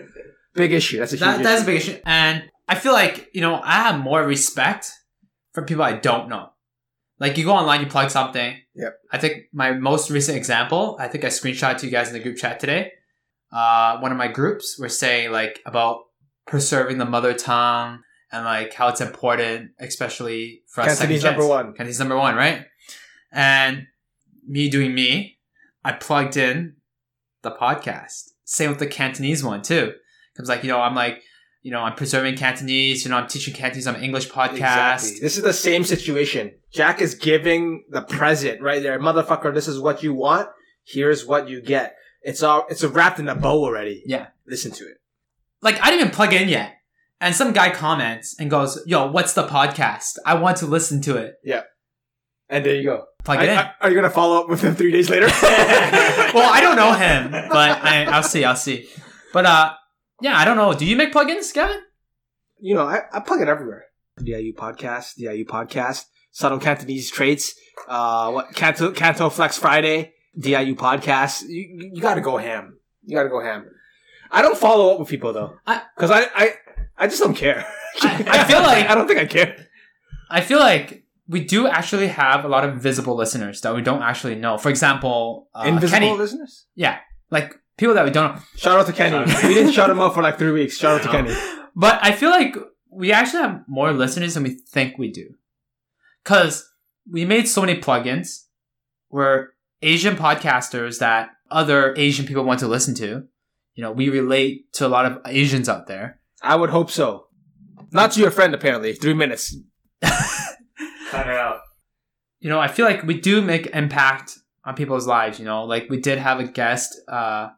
[0.54, 0.98] Big issue.
[0.98, 1.98] That's a huge That, that's a big issue.
[2.04, 4.92] And I feel like, you know, I have more respect
[5.52, 6.50] for people I don't know.
[7.18, 8.56] Like you go online, you plug something.
[8.74, 8.98] Yep.
[9.12, 12.20] I think my most recent example, I think I screenshot to you guys in the
[12.20, 12.92] group chat today.
[13.52, 16.04] Uh, one of my groups were saying like about
[16.46, 18.00] preserving the mother tongue
[18.32, 21.72] and like how it's important, especially for us Cantonese number one.
[21.74, 22.64] Cantonese number one, right?
[23.32, 23.86] And
[24.46, 25.38] me doing me,
[25.84, 26.76] I plugged in
[27.42, 28.30] the podcast.
[28.44, 29.94] Same with the Cantonese one too.
[30.36, 31.22] Cause like, you know, I'm like,
[31.62, 34.52] you know, I'm preserving Cantonese, you know, I'm teaching Cantonese on English podcast.
[34.52, 35.18] Exactly.
[35.20, 36.52] This is the same situation.
[36.72, 38.98] Jack is giving the present right there.
[38.98, 40.48] Motherfucker, this is what you want.
[40.84, 41.96] Here's what you get.
[42.22, 44.02] It's all it's wrapped in a bow already.
[44.06, 44.28] Yeah.
[44.46, 44.96] Listen to it.
[45.62, 46.76] Like, I didn't even plug in yet.
[47.20, 50.16] And some guy comments and goes, yo, what's the podcast?
[50.24, 51.34] I want to listen to it.
[52.50, 53.04] And there you go.
[53.24, 53.58] Plug Are, it in.
[53.58, 55.26] are- are you gonna follow up with him three days later?
[56.34, 58.88] well, I don't know him, but I, I'll see, I'll see.
[59.32, 59.74] But, uh,
[60.20, 60.72] yeah, I don't know.
[60.72, 61.80] Do you make plugins, Gavin?
[62.58, 63.84] you know, I, I plug it everywhere.
[64.22, 67.54] DIU podcast, DIU podcast, subtle Cantonese traits,
[67.88, 71.42] uh, what Canto Canto Flex Friday, DIU podcast.
[71.48, 72.78] You you gotta go ham.
[73.04, 73.66] You gotta go ham.
[74.30, 76.54] I don't follow up with people though, I- because I, I
[76.98, 77.64] I just don't care.
[78.02, 79.56] I- I feel like- I don't think I care.
[80.28, 84.02] I feel like we do actually have a lot of visible listeners that we don't
[84.02, 84.58] actually know.
[84.58, 86.18] For example, uh, Invisible Kenny.
[86.18, 86.66] listeners.
[86.74, 86.98] Yeah.
[87.30, 88.42] Like people that we don't know.
[88.56, 89.18] Shout out to Kenny.
[89.46, 90.76] We didn't shout him out for like three weeks.
[90.76, 91.32] Shout out to Kenny.
[91.76, 92.56] But I feel like
[92.90, 95.34] we actually have more listeners than we think we do.
[96.24, 96.68] Cause
[97.08, 98.46] we made so many plugins
[99.08, 103.24] where Asian podcasters that other Asian people want to listen to.
[103.74, 106.20] You know, we relate to a lot of Asians out there.
[106.42, 107.26] I would hope so.
[107.92, 108.94] Not to your friend, apparently.
[108.94, 109.56] Three minutes.
[111.10, 111.60] Cut her out.
[112.38, 115.88] You know, I feel like we do make impact on people's lives, you know, like
[115.90, 117.48] we did have a guest, uh,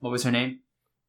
[0.00, 0.60] what was her name?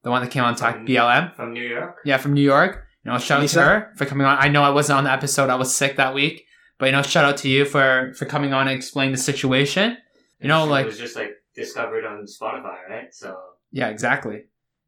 [0.03, 1.35] The one that came on talk BLM.
[1.35, 1.97] From New York.
[2.05, 2.85] Yeah, from New York.
[3.03, 4.37] You know, shout out to her for coming on.
[4.39, 5.49] I know I wasn't on the episode.
[5.49, 6.45] I was sick that week.
[6.77, 9.97] But you know, shout out to you for for coming on and explaining the situation.
[10.39, 13.13] You know, like It was just like discovered on Spotify, right?
[13.13, 13.37] So
[13.71, 14.45] yeah, exactly.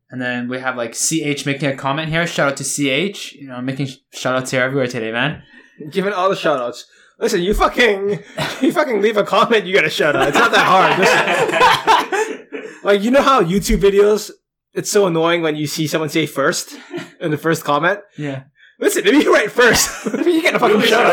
[0.10, 2.28] And then we have like CH making a comment here.
[2.28, 3.34] Shout out to CH.
[3.34, 5.44] You know, making sh- shout outs here everywhere today, man.
[5.90, 6.86] Giving all the shout outs.
[7.20, 8.20] Listen, you fucking,
[8.62, 10.28] you fucking leave a comment, you get a shout out.
[10.28, 12.42] It's not that hard.
[12.86, 14.30] Like, you know how YouTube videos,
[14.74, 16.78] it's so annoying when you see someone say first
[17.20, 18.02] in the first comment?
[18.16, 18.44] Yeah.
[18.80, 21.04] Listen, if you write first, you get a fucking shout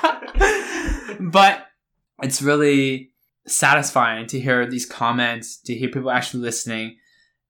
[0.00, 0.70] out.
[1.20, 1.66] but
[2.22, 3.10] it's really
[3.46, 6.96] satisfying to hear these comments, to hear people actually listening,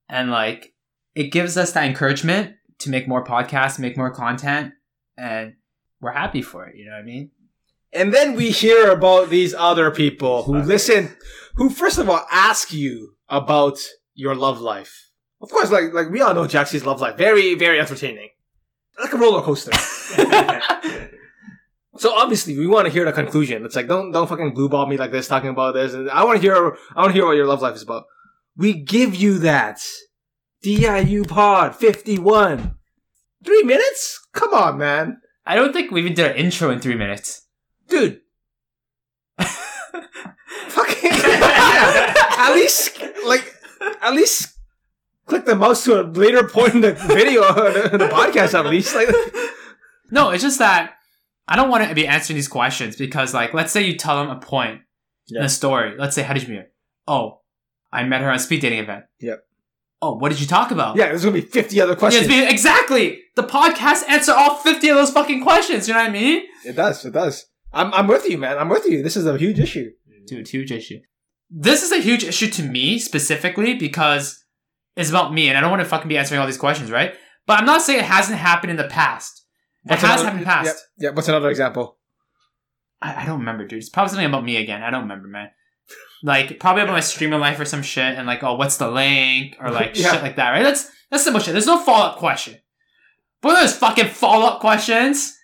[0.09, 0.75] and like
[1.15, 4.73] it gives us that encouragement to make more podcasts, make more content,
[5.17, 5.55] and
[6.01, 6.77] we're happy for it.
[6.77, 7.31] You know what I mean?
[7.93, 11.17] And then we hear about these other people who listen,
[11.55, 13.79] who first of all ask you about
[14.15, 15.11] your love life.
[15.41, 17.17] Of course, like like we all know Jaxie's love life.
[17.17, 18.29] Very, very entertaining.
[18.99, 19.73] Like a roller coaster.
[22.01, 23.63] So obviously we want to hear the conclusion.
[23.67, 25.93] It's like don't don't fucking blue ball me like this talking about this.
[25.93, 28.05] And I want to hear I want to hear what your love life is about.
[28.57, 29.83] We give you that.
[30.63, 32.75] DIU pod 51.
[33.45, 34.27] 3 minutes?
[34.33, 35.21] Come on, man.
[35.51, 37.49] I don't think we even did an intro in three minutes.
[37.89, 38.21] Dude.
[39.41, 42.15] fucking yeah.
[42.39, 43.53] At least like
[44.01, 44.57] at least
[45.27, 48.67] click the mouse to a later point in the video or the, the podcast at
[48.67, 49.09] least like
[50.13, 50.95] No, it's just that
[51.49, 54.31] I don't want to be answering these questions because, like, let's say you tell them
[54.31, 54.83] a point
[55.29, 55.95] in a story.
[55.99, 56.71] Let's say, how did you meet her?
[57.09, 57.41] Oh,
[57.93, 59.07] I met her on a speed dating event.
[59.19, 59.45] Yep.
[60.03, 60.97] Oh, what did you talk about?
[60.97, 62.27] Yeah, there's to be 50 other questions.
[62.27, 63.21] be- exactly.
[63.37, 65.87] The podcast answer all 50 of those fucking questions.
[65.87, 66.45] You know what I mean?
[66.65, 67.05] It does.
[67.05, 67.47] It does.
[67.73, 68.59] I'm, I'm with you, man.
[68.59, 69.03] I'm with you.
[69.03, 69.91] This is a huge issue.
[70.27, 71.01] Dude, huge issue.
[71.51, 74.43] This is a huge issue to me specifically because
[74.97, 77.15] it's about me and I don't want to fucking be answering all these questions, right?
[77.47, 79.45] But I'm not saying it hasn't happened in the past.
[79.85, 80.85] It has another- happened in the past.
[80.99, 81.17] Yeah, Yep.
[81.17, 81.99] What's another example?
[83.03, 83.79] I, I don't remember, dude.
[83.81, 84.83] It's probably something about me again.
[84.83, 85.51] I don't remember, man.
[86.23, 89.57] Like probably about my streaming life or some shit, and like, oh, what's the link
[89.61, 90.13] or like Yeah.
[90.13, 90.63] shit like that, right?
[90.63, 91.53] That's that's simple shit.
[91.53, 92.59] There's no follow up question,
[93.43, 95.37] but there's fucking follow up questions.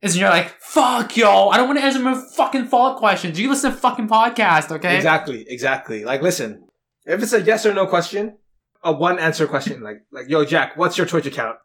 [0.00, 3.38] Is you're like, fuck yo, I don't want to answer my fucking follow up questions.
[3.38, 4.96] You listen to fucking podcast, okay?
[4.96, 6.04] Exactly, exactly.
[6.04, 6.66] Like, listen,
[7.06, 8.36] if it's a yes or no question,
[8.82, 11.56] a one answer question, like, like, yo, Jack, what's your Twitch account?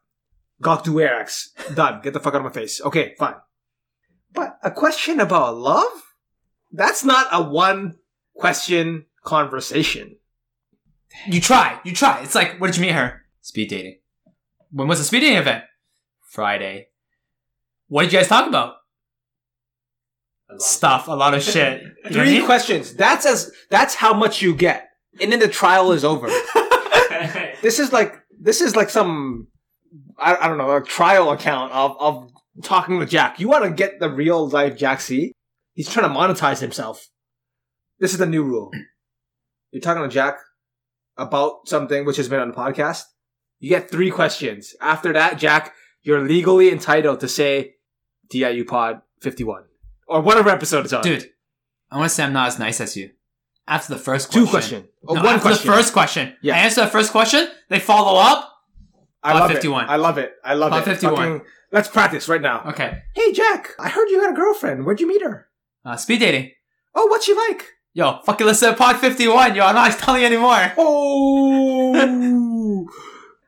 [0.61, 1.47] Gok Duerax.
[1.75, 1.99] Done.
[2.03, 2.79] Get the fuck out of my face.
[2.79, 3.33] Okay, fine.
[4.33, 6.03] But a question about love?
[6.71, 7.95] That's not a one
[8.37, 10.17] question conversation.
[11.27, 12.21] You try, you try.
[12.21, 13.23] It's like, what did you meet her?
[13.41, 13.99] Speed dating.
[14.71, 15.63] When was the speed dating event?
[16.21, 16.87] Friday.
[17.87, 18.75] What did you guys talk about?
[20.49, 20.59] A.
[20.59, 21.81] Stuff, a lot of shit.
[22.09, 22.45] You know I Three mean?
[22.45, 22.93] questions.
[22.93, 24.87] That's as that's how much you get.
[25.19, 26.27] And then the trial is over.
[27.61, 29.47] this is like this is like some
[30.17, 32.31] I, I don't know, a trial account of, of
[32.63, 33.39] talking with Jack.
[33.39, 35.33] You want to get the real life Jack C?
[35.73, 37.07] He's trying to monetize himself.
[37.99, 38.71] This is the new rule.
[39.71, 40.37] You're talking to Jack
[41.17, 43.03] about something which has been on the podcast.
[43.59, 44.75] You get three questions.
[44.81, 47.75] After that, Jack, you're legally entitled to say
[48.29, 49.63] DIU Pod 51
[50.07, 51.01] or whatever episode it's on.
[51.03, 51.29] Dude,
[51.91, 53.11] I want to say I'm not as nice as you.
[53.67, 54.45] After the first question.
[54.45, 54.87] two question.
[55.07, 55.69] Oh, No, one after question.
[55.69, 56.35] the first question.
[56.41, 56.55] Yeah.
[56.55, 58.53] I answer the first question, they follow up.
[59.23, 59.83] I Pod love 51.
[59.83, 59.89] it.
[59.89, 60.33] I love it.
[60.45, 60.85] I love Pod it.
[60.85, 61.15] 51.
[61.15, 61.41] Fucking-
[61.73, 62.61] let's practice right now.
[62.67, 63.01] Okay.
[63.15, 64.85] Hey, Jack, I heard you had a girlfriend.
[64.85, 65.47] Where'd you meet her?
[65.83, 66.51] Uh, speed dating.
[66.95, 67.65] Oh, what's she like?
[67.97, 69.55] Yo, fucking listen to Pod 51.
[69.55, 70.71] Yo, I'm not telling you anymore.
[71.89, 72.87] Oh,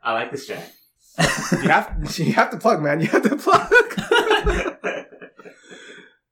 [0.02, 0.72] I like this Jack.
[1.52, 3.00] you have you have to plug, man.
[3.00, 3.72] You have to plug.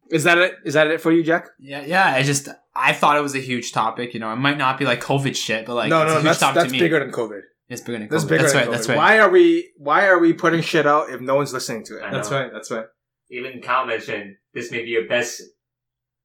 [0.10, 0.56] Is that it?
[0.66, 1.50] Is that it for you, Jack?
[1.60, 2.08] Yeah, yeah.
[2.08, 4.16] I just, I thought it was a huge topic.
[4.16, 6.22] You know, it might not be like COVID shit, but like, no, it's a no,
[6.22, 6.80] huge that's topic that's to me.
[6.80, 7.42] bigger than COVID.
[7.70, 8.12] It's bigger than COVID.
[8.12, 8.68] That's bigger that's than right.
[8.68, 8.72] COVID.
[8.72, 8.98] That's right.
[8.98, 12.04] Why are we Why are we putting shit out if no one's listening to it?
[12.04, 12.42] I That's know.
[12.42, 12.52] right.
[12.52, 12.86] That's right.
[13.30, 15.44] Even Kyle mentioned this may be your best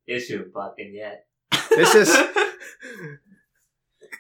[0.07, 1.27] issue, but and yet.
[1.71, 2.09] This is.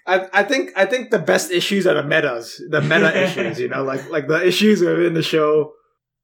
[0.07, 3.61] I, I think I think the best issues are the metas, the meta issues.
[3.61, 5.73] You know, like like the issues within the show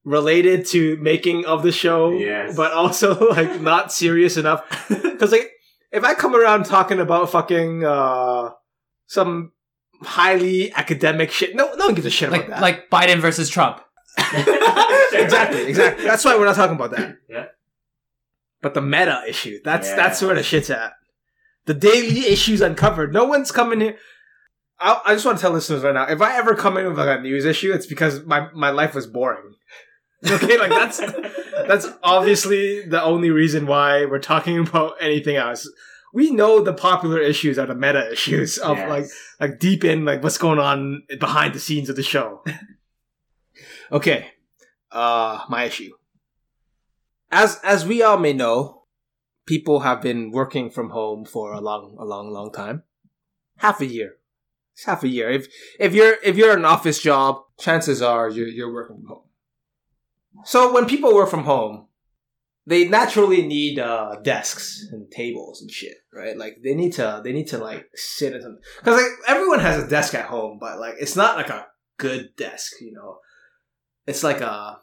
[0.04, 2.56] related to making of the show, Yes.
[2.56, 4.64] but also like not serious enough.
[4.88, 5.50] Because like
[5.92, 8.50] if I come around talking about fucking uh
[9.06, 9.52] some
[10.02, 12.62] highly academic shit, no no one gives a shit Like, about that.
[12.62, 13.80] like Biden versus Trump.
[15.12, 16.04] exactly, exactly.
[16.04, 17.16] That's why we're not talking about that.
[17.28, 17.46] Yeah.
[18.60, 19.96] But the meta issue, that's Yeah.
[19.96, 20.94] that's where the shit's at.
[21.68, 23.12] The daily issues uncovered.
[23.12, 23.98] No one's coming here.
[24.80, 26.98] I, I just want to tell listeners right now: if I ever come in with
[26.98, 29.54] like a news issue, it's because my my life was boring.
[30.28, 30.96] Okay, like that's
[31.68, 35.70] that's obviously the only reason why we're talking about anything else.
[36.12, 38.88] We know the popular issues are the meta issues of Yes.
[38.88, 39.04] like
[39.50, 42.42] like deep in like what's going on behind the scenes of the show.
[43.92, 44.28] okay,
[44.90, 45.92] uh, my issue.
[47.30, 48.77] As as we all may know,
[49.48, 52.82] people have been working from home for a long a long long time,
[53.56, 54.16] half a year.
[54.74, 55.30] It's half a year.
[55.30, 55.48] If
[55.80, 59.24] if you're if you're an office job, chances are you're you're working from home.
[60.44, 61.86] So when people work from home,
[62.66, 66.36] they naturally need uh, desks and tables and shit, right?
[66.36, 69.82] Like they need to they need to like sit at something because like everyone has
[69.82, 73.18] a desk at home, but like it's not like a good desk, you know.
[74.06, 74.80] It's like a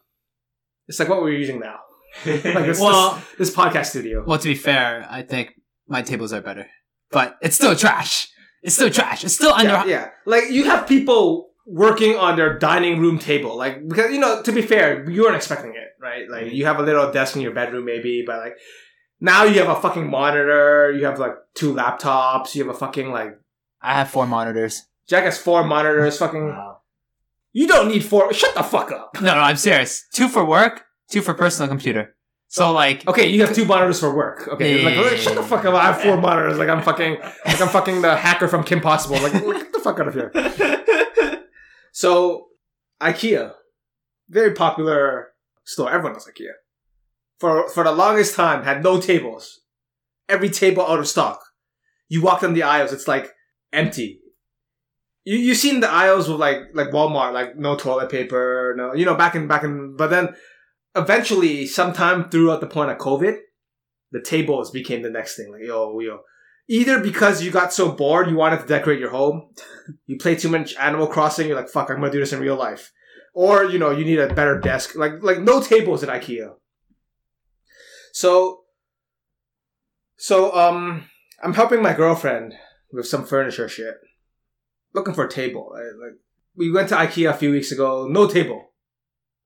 [0.88, 1.80] it's like what we're using now,
[2.26, 4.24] like this, Well- this, this podcast studio.
[4.26, 6.68] Well, to be fair, I think my tables are better,
[7.12, 8.30] but it's still trash.
[8.64, 9.24] It's still trash.
[9.24, 9.70] It's still under.
[9.70, 14.20] yeah, yeah, like you have people working on their dining room table, like because you
[14.20, 16.28] know to be fair, you weren't expecting it, right?
[16.30, 16.56] Like mm-hmm.
[16.56, 18.58] you have a little desk in your bedroom, maybe, but like
[19.20, 23.12] now you have a fucking monitor, you have like two laptops, you have a fucking
[23.12, 23.40] like
[23.82, 24.82] I have four monitors.
[25.08, 26.18] Jack has four monitors.
[26.18, 26.80] Fucking, Wow.
[27.54, 28.34] you don't need four.
[28.34, 29.22] Shut the fuck up.
[29.22, 30.08] No, no, I'm serious.
[30.12, 32.16] Two for work, two for personal computer.
[32.48, 34.48] So like, Okay, you have two monitors for work.
[34.48, 35.74] Okay, Yeah, like yeah, shut the fuck up.
[35.74, 36.58] I have four monitors.
[36.58, 39.18] Like I'm fucking, like I'm fucking the hacker from Kim Possible.
[39.22, 40.32] Like get the fuck out of here.
[41.92, 42.48] So,
[43.02, 43.54] IKEA,
[44.28, 45.30] very popular
[45.64, 45.90] store.
[45.90, 46.52] Everyone knows IKEA.
[47.40, 49.62] For for the longest time, had no tables.
[50.28, 51.40] Every table out of stock.
[52.10, 53.32] You walk down the aisles, it's like
[53.72, 54.20] empty.
[55.24, 59.06] You you seen the aisles with like like Walmart, like no toilet paper, no you
[59.06, 59.96] know back in back in.
[59.96, 60.36] But then
[60.96, 63.38] eventually, sometime throughout the point of COVID,
[64.12, 65.52] the tables became the next thing.
[65.52, 66.22] Like yo yo.
[66.68, 69.54] Either because you got so bored you wanted to decorate your home,
[70.08, 72.56] you play too much Animal Crossing, you're like, fuck, I'm gonna do this in real
[72.56, 72.92] life.
[73.34, 74.96] Or, you know, you need a better desk.
[74.96, 76.54] Like like no tables at IKEA.
[78.14, 78.62] So
[80.18, 81.06] So um
[81.44, 82.54] I'm helping my girlfriend
[82.92, 83.96] with some furniture shit.
[84.94, 85.70] Looking for a table.
[85.74, 85.92] Right?
[86.02, 86.18] Like
[86.56, 88.72] we went to IKEA a few weeks ago, no table.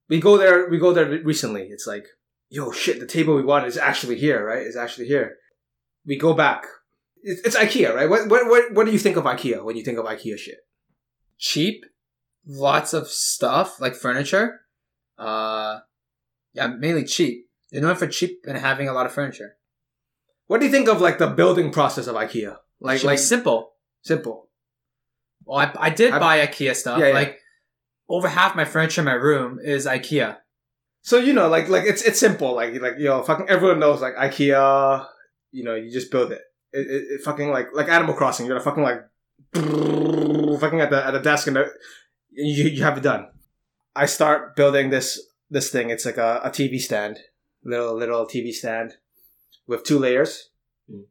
[0.09, 1.63] We go there we go there recently.
[1.63, 2.05] It's like,
[2.49, 4.65] yo shit, the table we wanted is actually here, right?
[4.65, 5.37] Is actually here.
[6.05, 6.65] We go back.
[7.21, 8.09] It's, it's IKEA, right?
[8.09, 10.59] What, what what what do you think of IKEA when you think of IKEA shit?
[11.39, 11.85] cheap,
[12.45, 14.61] lots of stuff like furniture.
[15.17, 15.79] Uh,
[16.53, 17.47] yeah, mainly cheap.
[17.71, 19.55] They're known for cheap and having a lot of furniture.
[20.47, 22.57] What do you think of like the building process of IKEA?
[22.79, 23.71] Like like simple.
[24.01, 24.49] simple.
[25.45, 26.99] Well, I, I did I- buy IKEA stuff.
[26.99, 27.13] Yeah, yeah.
[27.13, 27.39] Like
[28.09, 30.37] over half my furniture in my room is IKEA.
[31.01, 32.53] So you know, like like it's it's simple.
[32.55, 35.05] Like like you know, fucking everyone knows like IKEA.
[35.51, 36.41] You know, you just build it.
[36.73, 38.45] It, it, it fucking like like Animal Crossing.
[38.45, 39.01] You're gonna fucking like
[40.59, 41.71] fucking at the at the desk and the,
[42.31, 43.29] you you have it done.
[43.95, 45.19] I start building this
[45.49, 45.89] this thing.
[45.89, 47.19] It's like a, a TV stand,
[47.63, 48.95] little little TV stand
[49.67, 50.49] with two layers.
[50.89, 51.05] Mm.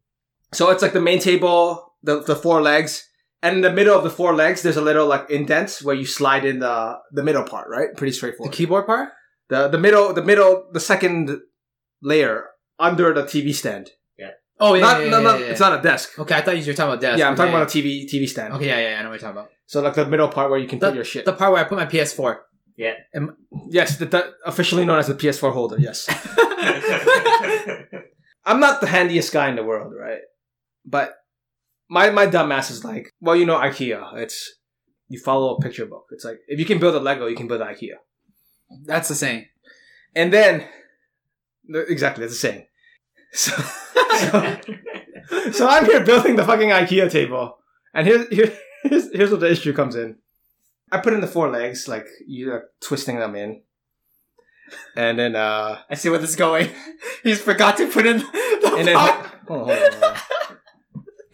[0.53, 3.08] So it's like the main table, the the four legs,
[3.43, 6.07] and in the middle of the four legs, there's a little like indent where you
[6.07, 7.69] slide in the the middle part.
[7.69, 8.53] Right, pretty straightforward.
[8.53, 9.11] The keyboard part?
[9.49, 11.41] The the middle the middle the second
[12.03, 12.47] layer
[12.79, 13.91] under the TV stand.
[14.19, 14.31] Yeah.
[14.61, 15.51] Oh yeah, not, yeah, no, yeah, no, yeah, yeah.
[15.53, 16.19] it's not a desk.
[16.19, 17.19] Okay, I thought you were talking about desk.
[17.19, 18.55] yeah, I'm talking Okay, about a TV TV stand.
[18.55, 19.51] Okay, yeah, yeah, I know what you're talking about.
[19.67, 21.25] So like the middle part where you can put your shit.
[21.25, 22.39] The part where I put my PS4.
[22.77, 22.93] Yeah.
[23.69, 25.77] yes, the, the officially known as the PS4 holder.
[25.81, 26.07] Yes,
[28.45, 30.21] I'm not the handiest guy in the world, right?
[30.87, 31.18] But
[31.89, 34.17] my my dumb ass is like, well, you know, IKEA.
[34.17, 34.55] It's
[35.09, 36.07] you follow a picture book.
[36.11, 37.97] It's like if you can build a Lego, you can build IKEA.
[38.85, 39.47] That's the saying.
[40.15, 40.67] And then
[41.69, 42.65] exactly that's the saying.
[43.31, 44.59] So, so
[45.53, 47.59] So I'm here building the fucking IKEA table,
[47.95, 50.17] and here's here, here's here's where the issue comes in.
[50.91, 53.63] I put in the four legs, like you're twisting them in,
[54.97, 56.71] and then uh, I see where this is going.
[57.23, 60.17] He's forgot to put in the and then hold on, hold on, hold on.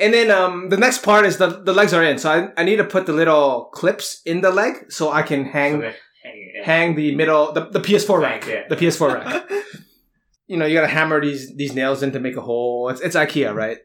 [0.04, 2.64] And then um, the next part is the the legs are in, so I, I
[2.64, 5.94] need to put the little clips in the leg so I can hang Okay.
[6.24, 6.64] Hang yeah.
[6.64, 8.62] hang the middle the, the PS4 rack, Yeah.
[8.68, 9.50] the PS4 rack.
[10.46, 12.88] you know, you gotta hammer these these nails in to make a hole.
[12.90, 13.78] It's it's IKEA, right?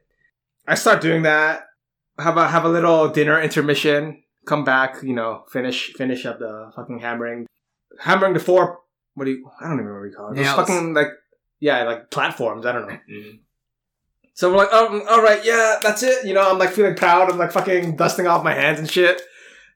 [0.67, 1.65] I start doing that.
[2.19, 4.23] Have a have a little dinner intermission.
[4.45, 7.45] Come back, you know, finish finish up the fucking hammering,
[7.99, 8.79] hammering the four.
[9.15, 9.49] What do you?
[9.59, 10.35] I don't even remember what you call it.
[10.37, 11.11] Those fucking like
[11.59, 12.65] yeah, like platforms.
[12.65, 12.97] I don't know.
[13.11, 13.39] Mhm.
[14.39, 16.25] So we're like, oh, all right, yeah, that's it.
[16.25, 17.29] You know, I'm like feeling proud.
[17.29, 19.21] I'm like fucking dusting off my hands and shit.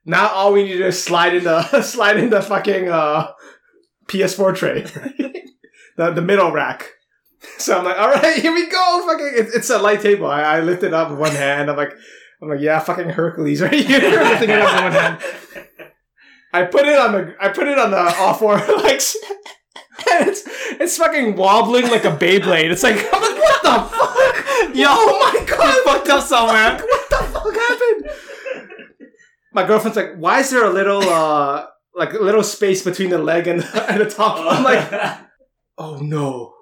[0.05, 3.33] Now all we need to do is slide in the slide in the fucking uh,
[4.07, 4.83] PS4 tray,
[5.97, 6.91] the the middle rack.
[7.57, 9.05] So I'm like, all right, here we go.
[9.05, 10.27] Fucking, it, it's a light table.
[10.27, 11.69] I, I lift it up with one hand.
[11.69, 11.91] I'm like,
[12.41, 15.71] I'm like, yeah, fucking Hercules right here, lifting it up with one hand.
[16.53, 19.17] I put it on the I put it on the all four legs.
[20.11, 22.71] And it's it's fucking wobbling like a Beyblade.
[22.71, 24.75] It's like, I'm like what the fuck?
[24.75, 26.77] Yo, oh my god, fucked up somewhere.
[26.77, 29.11] what the fuck happened?
[29.53, 33.19] My girlfriend's like, why is there a little uh like a little space between the
[33.19, 34.37] leg and, and the top?
[34.39, 35.19] I'm like,
[35.77, 36.53] oh no.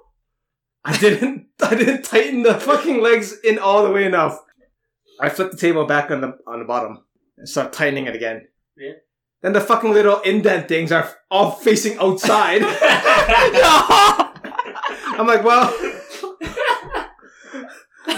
[0.83, 4.39] I didn't I didn't tighten the fucking legs in all the way enough.
[5.19, 7.03] I flip the table back on the on the bottom
[7.37, 8.47] and start tightening it again.
[8.75, 8.93] Yeah.
[9.41, 12.61] Then the fucking little indent things are all facing outside.
[15.17, 15.73] I'm like, well,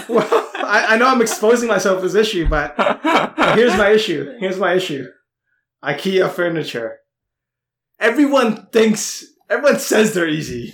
[0.10, 2.76] well, I, I know I'm exposing myself to this issue, but
[3.56, 4.36] here's my issue.
[4.40, 5.08] Here's my issue.
[5.84, 6.98] IKEA furniture.
[8.00, 10.74] Everyone thinks, everyone says they're easy.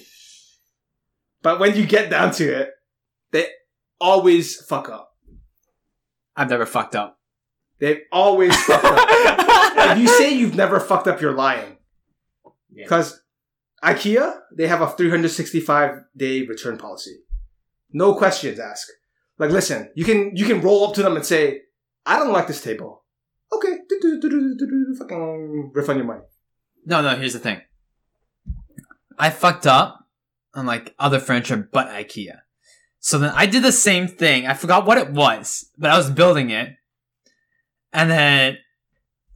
[1.42, 2.72] But when you get down to it,
[3.32, 3.48] they
[4.02, 5.12] always fuck up.
[6.36, 7.19] I've never fucked up.
[7.80, 9.08] They always fuck up.
[9.10, 11.78] if you say you've never fucked up, you're lying.
[12.72, 12.86] Yeah.
[12.86, 13.22] Because
[13.84, 17.20] IKEA, they have a 365 day return policy.
[17.92, 18.92] No questions asked.
[19.38, 21.62] Like, listen, you can you can roll up to them and say,
[22.06, 23.06] "I don't like this table."
[23.52, 23.80] Okay,
[24.98, 26.22] fucking refund your money.
[26.86, 27.62] No, no, here's the thing.
[29.18, 30.06] I fucked up
[30.54, 32.39] on like other furniture but IKEA.
[33.00, 34.46] So then I did the same thing.
[34.46, 36.76] I forgot what it was, but I was building it.
[37.93, 38.58] And then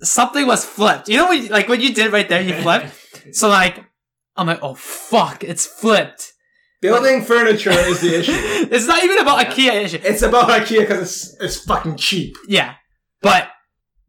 [0.01, 1.09] something was flipped.
[1.09, 2.99] You know what like what you did right there, you flipped?
[3.31, 3.81] So like
[4.35, 6.33] I'm like, oh fuck, it's flipped.
[6.81, 8.33] Building furniture is the issue.
[8.35, 9.53] it's not even about Yeah.
[9.53, 9.99] IKEA issue.
[10.04, 12.35] It's about IKEA because it's it's fucking cheap.
[12.47, 12.73] Yeah.
[13.21, 13.47] But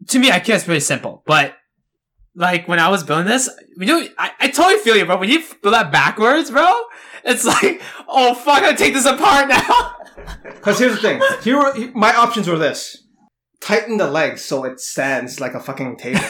[0.08, 1.22] to me, IKEA is pretty simple.
[1.26, 1.54] But
[2.34, 5.18] like when I was building this, you know, I, I totally feel you, bro.
[5.18, 6.68] When you build that backwards, bro,
[7.24, 9.96] it's like, oh fuck, I gotta take this apart now.
[10.44, 11.20] Because here's the thing.
[11.42, 13.03] Here, were, my options were this:
[13.64, 16.20] tighten the legs so it stands like a fucking table.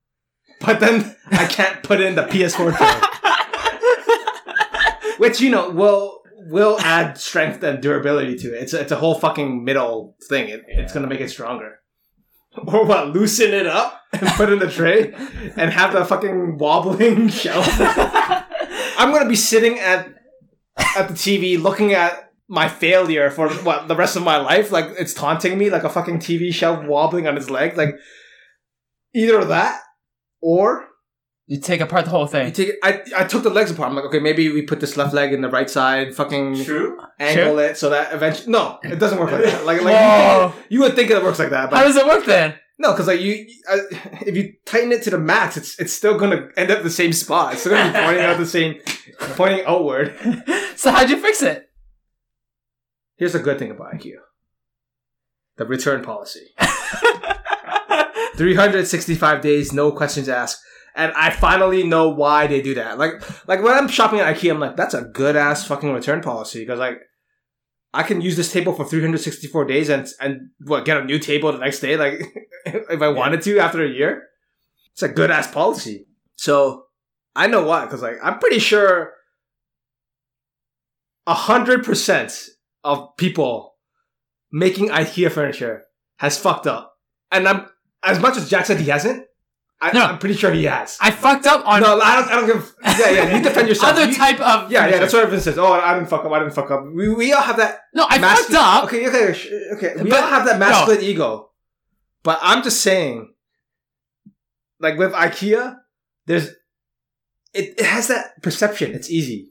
[0.60, 3.08] but then I can't put in the PS4 tray.
[5.18, 8.62] which you know will will add strength and durability to it.
[8.64, 10.48] It's a, it's a whole fucking middle thing.
[10.48, 11.78] It, It's gonna make it stronger.
[12.66, 13.08] Or what?
[13.08, 15.14] Loosen it up and put in the tray
[15.56, 17.66] and have the fucking wobbling shelf.
[18.98, 20.12] I'm gonna be sitting at
[20.96, 24.70] at the TV looking at my failure for what the rest of my life.
[24.70, 27.76] Like it's taunting me like a fucking TV shelf wobbling on its leg.
[27.78, 27.94] Like
[29.14, 29.80] either that
[30.42, 30.86] or
[31.46, 32.52] You take apart the whole you thing.
[32.52, 32.76] take it.
[32.82, 33.88] I I took the legs apart.
[33.88, 36.14] I'm like, okay, maybe we put this left leg in the right side.
[36.14, 36.98] Fucking True.
[37.18, 38.52] angle it so that eventually.
[38.52, 39.64] No, it doesn't work like that.
[39.64, 40.52] Like like you, Whoa.
[40.68, 42.54] you would think it works like that, but How does it work then?
[42.78, 43.78] no, because like you, uh,
[44.28, 47.12] if you tighten it to the max, it's it's still gonna end up the same
[47.12, 47.52] spot.
[47.52, 48.72] It's still gonna be pointing out the same,
[49.40, 50.14] pointing outward.
[50.76, 51.58] so how'd you fix it?
[53.16, 54.16] Here's the good thing about IKEA:
[55.56, 56.48] the return policy.
[58.36, 60.60] 365 days, no questions asked.
[60.94, 62.98] And I finally know why they do that.
[62.98, 66.20] Like, like when I'm shopping at IKEA, I'm like, that's a good ass fucking return
[66.20, 66.98] policy because like,
[67.94, 71.52] I can use this table for 364 days and and what get a new table
[71.52, 72.22] the next day, like
[72.66, 74.28] if I wanted to after a year.
[74.94, 76.06] It's a good ass policy.
[76.36, 76.84] So
[77.34, 79.12] I know why because like I'm pretty sure
[81.26, 82.32] a hundred percent
[82.84, 83.74] of people
[84.50, 85.84] making IKEA furniture
[86.18, 86.94] has fucked up,
[87.30, 87.66] and I'm
[88.02, 89.26] as much as Jack said he hasn't.
[89.80, 90.04] I, No.
[90.04, 90.96] I'm pretty sure he has.
[91.00, 92.28] I fucked up on no, I don't.
[92.30, 92.74] I don't give.
[92.84, 93.36] Yeah, yeah.
[93.36, 93.92] You defend yourself.
[93.96, 94.98] other You- type of Yeah, yeah.
[95.00, 95.58] That's what everyone says.
[95.58, 96.30] Oh, I didn't fuck up.
[96.30, 96.84] I didn't fuck up.
[96.94, 97.80] We, we all have that.
[97.92, 98.84] No, I mas- fucked up.
[98.84, 99.34] Okay, okay,
[99.74, 100.02] okay.
[100.02, 101.50] We But- all have that masculine ego.
[102.22, 103.32] But I'm just saying,
[104.78, 105.76] like with IKEA,
[106.26, 106.48] there's
[107.52, 108.92] it, it has that perception.
[108.94, 109.50] It's easy,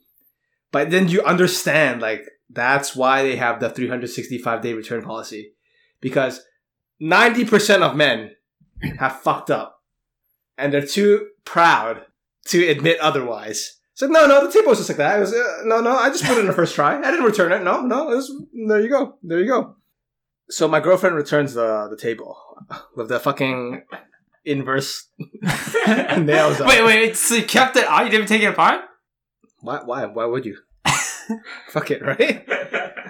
[0.72, 2.24] but then you understand like
[2.54, 5.54] that's why they have the 365 day return policy
[6.00, 6.42] because
[7.00, 8.32] 90 percent of men
[9.00, 9.82] have fucked up,
[10.58, 12.06] and they're too proud
[12.46, 13.78] to admit otherwise.
[13.94, 15.18] So no, no, the table was just like that.
[15.18, 15.96] It was uh, no, no.
[15.96, 16.98] I just put it in the first try.
[16.98, 17.64] I didn't return it.
[17.64, 18.12] No, no.
[18.12, 19.18] It was, there you go.
[19.22, 19.76] There you go.
[20.50, 22.38] So my girlfriend returns the the table
[22.96, 23.84] with the fucking
[24.46, 25.08] inverse
[26.18, 26.60] nails.
[26.62, 26.86] wait, it.
[26.86, 27.18] wait.
[27.18, 28.06] So you kept it out?
[28.06, 28.82] You didn't take it apart?
[29.60, 29.82] Why?
[29.84, 30.06] Why?
[30.06, 30.58] Why would you?
[31.70, 32.48] Fuck it, right?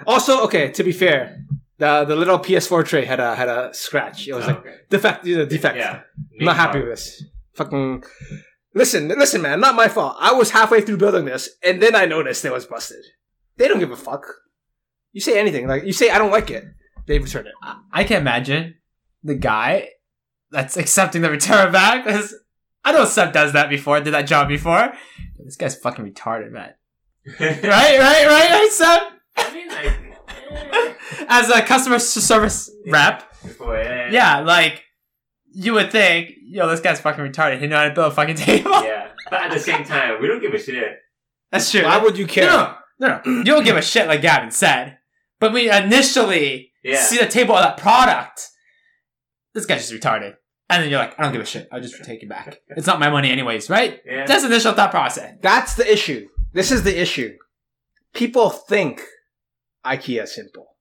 [0.06, 0.70] Also, okay.
[0.72, 1.44] To be fair,
[1.78, 4.28] the the little PS4 tray had a had a scratch.
[4.28, 4.74] It was like okay.
[4.88, 5.26] defect.
[5.26, 5.76] You know, defect.
[5.76, 6.00] Yeah.
[6.40, 7.24] I'm not happy with this.
[7.54, 8.04] Fucking
[8.74, 9.60] listen, listen, man.
[9.60, 10.16] Not my fault.
[10.18, 13.04] I was halfway through building this, and then I noticed it was busted.
[13.56, 14.26] They don't give a fuck.
[15.12, 16.64] You say anything, like you say, I don't like it.
[17.06, 17.52] They return it.
[17.62, 18.76] I- I can imagine
[19.22, 19.90] the guy
[20.50, 22.06] that's accepting the return back.
[22.84, 24.92] I know Seb does that before, did that job before.
[25.44, 26.74] This guy's fucking retarded, man.
[27.26, 29.00] Right, right, right, right, Seb?
[29.36, 29.86] I mean, like.
[30.72, 30.94] eh,
[31.28, 34.10] As a customer service rep, before, yeah.
[34.10, 34.82] yeah, like,
[35.52, 37.60] you would think, yo, this guy's fucking retarded.
[37.60, 38.70] He know how to build a fucking table.
[38.82, 39.08] Yeah.
[39.30, 40.98] But at the same time, we don't give a shit.
[41.50, 41.84] That's true.
[41.84, 42.46] Why would you care?
[42.50, 43.38] No, no, no, no.
[43.38, 44.98] You don't give a shit like Gavin said.
[45.40, 47.00] But we initially Yeah.
[47.02, 48.48] see the table of that product.
[49.54, 50.34] This guy's just retarded.
[50.70, 51.68] And then you're like, I don't give a shit.
[51.70, 52.56] I'll just take it back.
[52.68, 54.00] It's not my money anyways, right?
[54.06, 54.24] Yeah.
[54.24, 55.34] That's the initial thought process.
[55.42, 56.28] That's the issue.
[56.52, 57.36] This is the issue.
[58.14, 59.02] People think
[59.84, 60.76] IKEA is simple.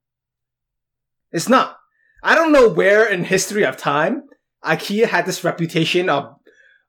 [1.31, 1.77] It's not.
[2.23, 4.23] I don't know where in history of time
[4.63, 6.35] IKEA had this reputation of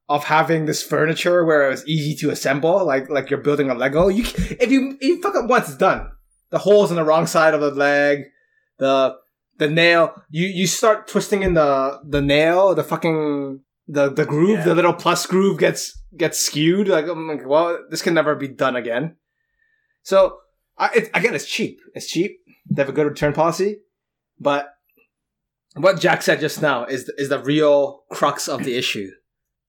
[0.08, 3.74] of having this furniture where it was easy to assemble, like like you're building a
[3.74, 4.08] Lego.
[4.08, 6.10] You if you if you fuck up once, it's done.
[6.50, 8.24] The holes on the wrong side of the leg,
[8.78, 9.16] the
[9.58, 10.12] the nail.
[10.28, 13.60] You you start twisting in the the nail, the fucking
[13.92, 14.64] the the groove, Yeah.
[14.64, 16.88] the little plus groove gets gets skewed.
[16.88, 19.16] Like I'm like, well, this can never be done again.
[20.02, 20.38] So
[20.78, 21.78] I, it, again, it's cheap.
[21.94, 22.38] It's cheap.
[22.70, 23.78] They have a good return policy,
[24.40, 24.68] but
[25.74, 29.10] what Jack said just now is is the real crux of the issue.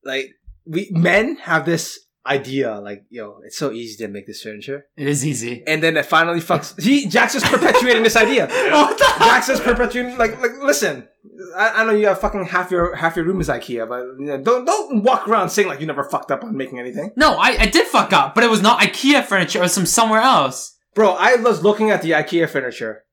[0.03, 0.29] Like
[0.65, 5.07] we men have this idea, like yo, it's so easy to make this furniture, It
[5.07, 5.63] is easy.
[5.67, 6.79] and then it finally fucks.
[6.83, 8.47] He Jack's just perpetuating this idea.
[9.19, 11.07] Jack's just perpetuating like like listen.
[11.55, 14.25] I, I know you have fucking half your half your room is IKEA, but you
[14.25, 17.11] know, don't don't walk around saying like you never fucked up on making anything.
[17.15, 19.59] No, I, I did fuck up, but it was not IKEA furniture.
[19.59, 20.77] It was from somewhere else.
[20.95, 23.03] Bro, I was looking at the IKEA furniture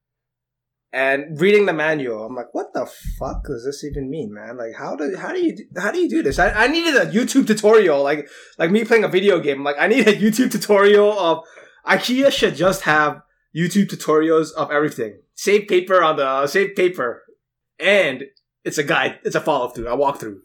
[0.92, 2.24] and reading the manual.
[2.26, 2.86] I'm like, what the
[3.18, 4.56] fuck does this even mean, man?
[4.56, 6.38] Like, how do how do you how do you do this?
[6.38, 8.28] I, I needed a YouTube tutorial, like
[8.58, 9.62] like me playing a video game.
[9.62, 11.44] Like, I need a YouTube tutorial of
[11.86, 13.22] IKEA should just have
[13.56, 15.20] YouTube tutorials of everything.
[15.34, 17.22] Save paper on the save paper,
[17.78, 18.24] and
[18.64, 19.18] it's a guide.
[19.24, 20.40] It's a follow through, a walkthrough.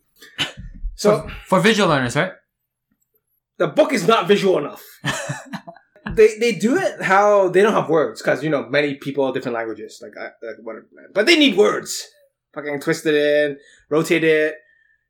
[0.96, 2.32] So For visual learners, right?
[3.58, 4.84] the book is not visual enough.
[6.14, 9.56] they they do it how they don't have words because you know many people different
[9.56, 12.08] languages like I, like whatever, but they need words.
[12.54, 13.58] Fucking twist it in,
[13.90, 14.56] rotate it,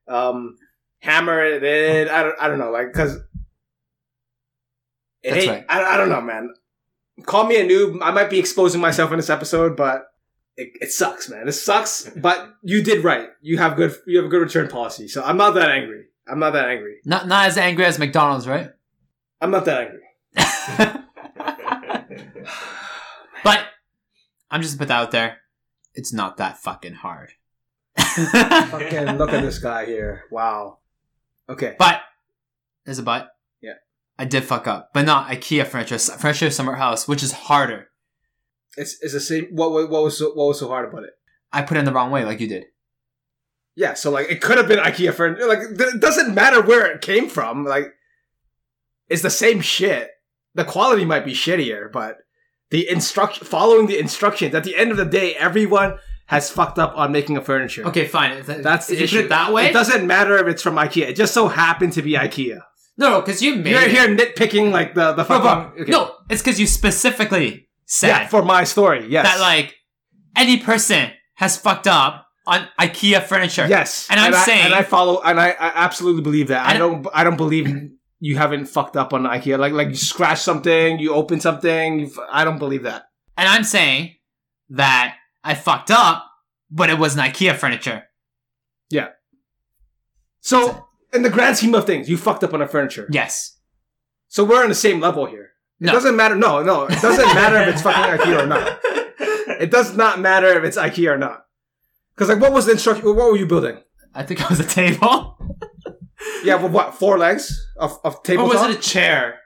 [0.07, 0.57] um,
[0.99, 2.09] hammer it in.
[2.09, 3.19] I don't I don't know like because
[5.23, 5.65] That's right.
[5.69, 6.53] I, I don't know, man.
[7.25, 7.99] Call me a noob.
[8.01, 10.07] I might be exposing myself in this episode, but.
[10.57, 11.49] It, it sucks, man.
[11.49, 13.27] It sucks, but you did right.
[13.41, 13.93] You have good.
[14.07, 16.05] You have a good return policy, so I'm not that angry.
[16.29, 16.99] I'm not that angry.
[17.03, 18.69] Not not as angry as McDonald's, right?
[19.41, 20.04] I'm not that angry.
[23.45, 23.63] But
[24.49, 25.37] I'm just put that out there.
[25.93, 27.33] It's not that fucking hard.
[27.95, 30.23] Fucking look at this guy here.
[30.31, 30.79] Wow.
[31.47, 31.75] Okay.
[31.77, 32.01] But
[32.83, 33.29] there's a but.
[33.61, 33.73] Yeah.
[34.17, 35.99] I did fuck up, but not IKEA furniture.
[35.99, 37.89] Furniture summer house, which is harder.
[38.77, 39.45] It's it's the same.
[39.51, 41.11] What what what was so, what was so hard about it?
[41.53, 42.65] I put it in the wrong way, like you did.
[43.75, 43.93] Yeah.
[43.93, 45.47] So like it could have been IKEA furniture.
[45.47, 47.63] Like it doesn't matter where it came from.
[47.63, 47.93] Like
[49.07, 50.09] it's the same shit.
[50.55, 52.17] The quality might be shittier, but
[52.71, 55.97] the instruction following the instructions at the end of the day, everyone
[56.27, 57.85] has fucked up on making a furniture.
[57.85, 58.41] Okay, fine.
[58.43, 59.19] That- That's the issue.
[59.19, 59.67] it that way.
[59.67, 61.09] It doesn't matter if it's from IKEA.
[61.09, 62.59] It just so happened to be IKEA.
[62.97, 63.91] no, no, because you made You're it.
[63.91, 65.43] here nitpicking like the the No, fucking
[65.75, 65.91] but- okay.
[65.91, 69.05] no, it's because you specifically said yeah, for my story.
[69.07, 69.25] Yes.
[69.27, 69.75] that like
[70.35, 73.67] any person has fucked up on IKEA furniture.
[73.69, 76.65] Yes, And I'm I, saying- and I follow, and I, I absolutely believe that.
[76.65, 77.67] I don't, I don't believe
[78.25, 79.59] you haven't fucked up on IKEA.
[79.59, 81.99] Like, like you scratch something, you open something.
[81.99, 83.03] You, I don't believe that.
[83.37, 84.15] And I'm saying
[84.69, 86.25] that I fucked up,
[86.71, 88.05] but it wasn't IKEA furniture.
[88.89, 89.09] Yeah.
[90.39, 93.07] So, in the grand scheme of things, you fucked up on the furniture.
[93.11, 93.59] Yes.
[94.27, 95.51] So we're on the same level here.
[95.79, 95.91] It No.
[95.91, 96.35] doesn't matter.
[96.35, 98.79] No, no, it doesn't matter if it's fucking IKEA or not.
[99.57, 101.45] It does not matter if it's IKEA or not.
[102.13, 103.05] Because like, what was the instruction?
[103.05, 103.77] What were you building?
[104.13, 105.34] I think it was a table.
[106.45, 106.95] Yeah, well, what?
[106.95, 108.53] Four legs of of Or tabletop?
[108.53, 109.39] was it a chair?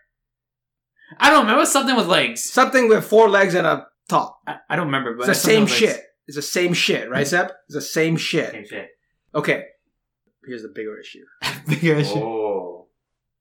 [1.18, 1.66] I don't remember.
[1.66, 2.44] Something with legs.
[2.44, 4.40] something with four legs and a top?
[4.48, 5.16] I, I don't remember.
[5.18, 6.02] But It's the same shit.
[6.28, 7.48] It's the same shit, right, Seb?
[7.66, 8.52] It's the same shit.
[8.52, 8.88] Same shit.
[9.34, 9.64] Okay.
[10.46, 11.24] Here's the bigger issue.
[11.68, 12.20] Bigger issue.
[12.20, 12.88] Oh.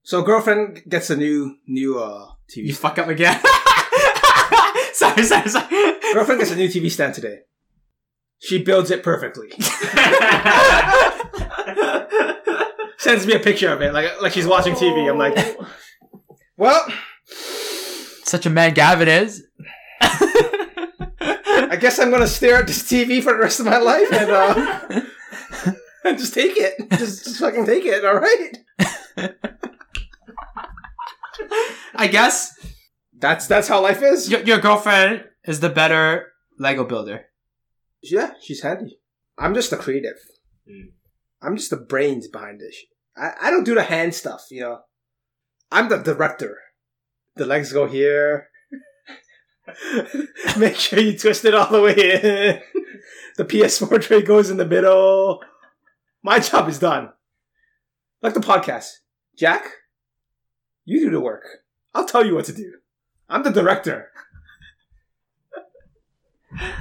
[0.03, 2.69] So girlfriend gets a new new uh TV.
[2.69, 3.39] You fuck up again.
[4.93, 5.95] sorry, sorry, sorry.
[6.15, 7.41] girlfriend gets a new TV stand today.
[8.41, 9.49] She builds it perfectly.
[13.09, 15.09] Sends me a picture of it, like like she's watching TV.
[15.11, 15.35] I'm like,
[16.59, 16.87] well,
[18.25, 19.47] Such a man Gavin is.
[21.71, 24.31] I guess I'm gonna stare at this TV for the rest of my life and
[24.31, 25.01] uh
[26.05, 26.75] and just take it.
[26.99, 28.59] Just, just fucking take it, alright?
[31.95, 32.53] I guess
[33.17, 34.31] That's that's how life is.
[34.31, 37.25] your, your girlfriend is the better Lego builder.
[38.03, 38.99] Yeah, she's handy.
[39.39, 40.19] I'm just the creative.
[40.69, 40.89] Hmm.
[41.41, 42.77] I'm just the brains behind this.
[43.19, 44.81] I, I don't do the hand stuff, you know.
[45.71, 46.59] I'm the director.
[47.37, 48.49] The legs go here.
[50.59, 52.83] Make sure you twist it all the way in.
[53.37, 55.41] The PS4 tray goes in the middle.
[56.23, 57.11] My job is done.
[58.23, 58.91] Like the podcast.
[59.37, 59.71] Jack,
[60.85, 61.45] you do the work.
[61.95, 62.73] I'll tell you what to do.
[63.29, 64.11] I'm the director.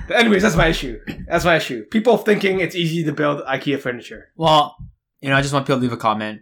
[0.08, 1.00] But anyways, that's my issue.
[1.28, 1.86] That's my issue.
[1.86, 4.32] People thinking it's easy to build IKEA furniture.
[4.36, 4.76] Well,
[5.22, 6.42] you know, I just want people to leave a comment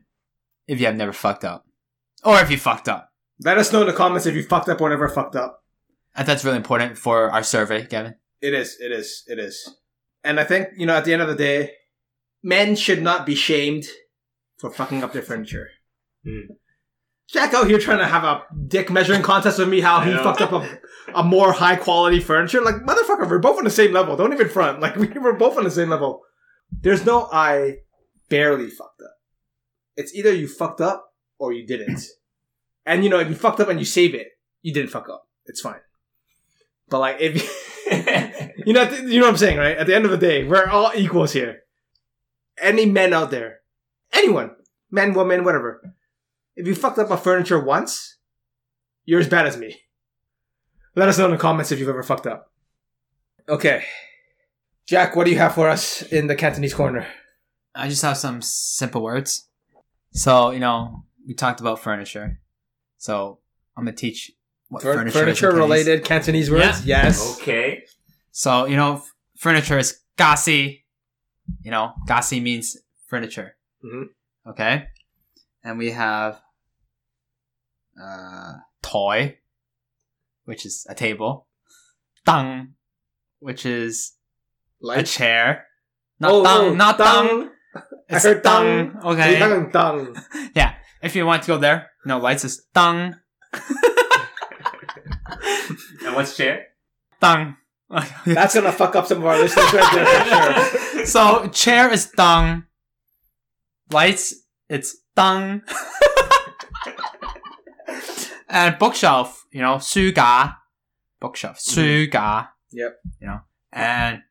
[0.67, 1.65] if you have never fucked up.
[2.23, 3.11] Or if you fucked up.
[3.39, 5.63] Let us know in the comments if you fucked up or never fucked up.
[6.15, 8.15] I think that's really important for our survey, Gavin.
[8.41, 8.78] It is.
[8.80, 9.23] It is.
[9.28, 9.78] It is.
[10.23, 11.71] And I think you know, at the end of the day,
[12.41, 13.86] men should not be shamed
[14.57, 15.69] for fucking up their furniture.
[16.23, 16.53] Hmm.
[17.28, 20.41] Jack out here trying to have a dick measuring contest with me how he fucked
[20.41, 20.80] up a,
[21.13, 22.61] a more high quality furniture.
[22.61, 24.15] Like motherfucker, we're both on the same level.
[24.15, 24.80] Don't even front.
[24.80, 26.21] Like we were both on the same level.
[26.82, 27.78] There's no I
[28.30, 29.15] barely fucked up.
[29.95, 32.01] It's either you fucked up or you didn't.
[32.88, 34.28] And you know, if you fucked up and you save it,
[34.61, 35.28] you didn't fuck up.
[35.47, 35.80] It's fine.
[36.88, 37.49] But like if you
[38.65, 39.76] you know, you know what I'm saying, right?
[39.78, 41.63] At the end of the day, we're all equals here.
[42.61, 43.61] Any men out there,
[44.13, 44.51] anyone,
[44.91, 45.95] men, women, whatever.
[46.55, 48.17] If you fucked up a furniture once,
[49.03, 49.82] you're as bad as me.
[50.95, 52.51] Let us know in the comments if you've ever fucked up.
[53.49, 53.84] Okay,
[54.88, 57.07] Jack, what do you have for us in the Cantonese corner?
[57.76, 59.47] I just have some simple words.
[60.11, 62.39] So, you know, we talked about furniture.
[62.97, 63.39] So,
[63.76, 64.32] I'm going to teach
[64.69, 65.86] what Fur- furniture, furniture, is in Cantonese.
[65.86, 66.86] related Cantonese words?
[66.86, 67.39] Yes.
[67.41, 67.84] okay.
[68.32, 70.84] So, you know, f- furniture is gasi.
[71.61, 73.55] You know, gasi means furniture.
[73.84, 74.05] Mhm.
[74.47, 74.88] Okay.
[75.63, 76.39] And we have
[78.01, 79.38] uh, toy,
[80.45, 81.47] which is a table.
[82.26, 82.73] Tang,
[83.39, 84.13] which is
[84.82, 85.65] a Like chair.
[86.19, 87.49] Not Oh, tang, oh, not tang.
[88.10, 88.14] Tang.
[88.14, 88.91] I It's heard tang.
[88.91, 89.01] tang.
[89.03, 89.39] Okay.
[89.39, 90.16] Dung, dung.
[90.56, 90.74] Yeah.
[91.01, 93.16] If you want to go there, no lights is tang,
[96.06, 96.68] And what's chair?
[97.22, 97.56] tang.
[98.26, 101.06] That's gonna fuck up some of our listeners right there for sure.
[101.06, 102.66] So chair is dung.
[103.91, 104.34] Lights,
[104.70, 105.62] it's dung.
[108.49, 110.56] and bookshelf, you know, suga.
[111.22, 112.10] Bookshelf, suga.
[112.12, 112.78] Mm-hmm.
[112.78, 112.99] Yep.
[113.22, 113.39] You know,
[113.72, 114.22] and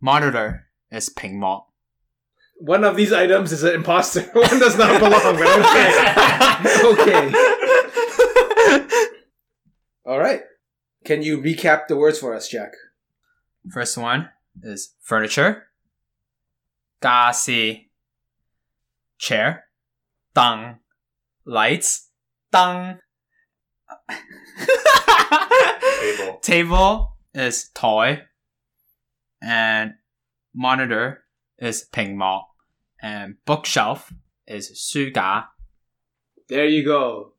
[0.00, 1.66] monitor is ping mo
[2.62, 4.22] one of these items is an imposter.
[4.32, 5.36] one does not belong.
[5.36, 5.92] okay.
[6.84, 7.32] okay.
[10.06, 10.42] All right.
[11.04, 12.74] Can you recap the words for us, Jack?
[13.68, 14.30] First one
[14.62, 15.64] is furniture.
[17.02, 17.88] Gasi.
[19.18, 19.64] Chair.
[20.32, 20.78] Dang.
[21.44, 22.10] Lights.
[22.52, 22.98] Dang.
[25.98, 26.38] Table.
[26.42, 28.22] Table is toy.
[29.42, 29.94] And
[30.54, 31.24] monitor
[31.58, 32.51] is ping mall.
[33.02, 34.12] And bookshelf
[34.46, 35.48] is 書架.
[36.48, 37.32] There you go.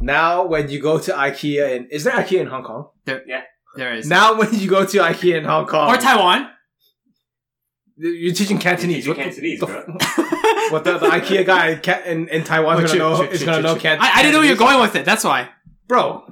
[0.00, 2.88] Now, when you go to IKEA, in, is there IKEA in Hong Kong?
[3.06, 3.42] Yeah,
[3.76, 4.08] there is.
[4.08, 6.50] Now, when you go to IKEA in Hong Kong, or Taiwan.
[7.96, 9.04] you're teaching Cantonese.
[9.04, 9.84] Teaching What Cantonese, the- bro.
[10.70, 11.68] What the, the IKEA guy
[12.06, 13.82] in, in, in Taiwan is gonna shoot, know shoot, is gonna know shoot.
[13.82, 15.04] Can- I, I didn't know where you're going with it.
[15.04, 15.50] That's why.
[15.86, 16.24] bro.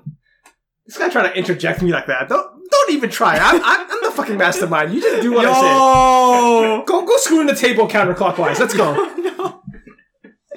[0.87, 2.29] This guy trying to interject me like that.
[2.31, 3.39] Don't don't even try.
[3.39, 4.93] I'm I'm, I'm the fucking mastermind.
[4.95, 5.67] You just do what I say.
[5.67, 6.85] Yo.
[6.87, 8.59] Go go screw in the table counterclockwise.
[8.59, 8.95] Let's go.
[9.17, 9.63] no.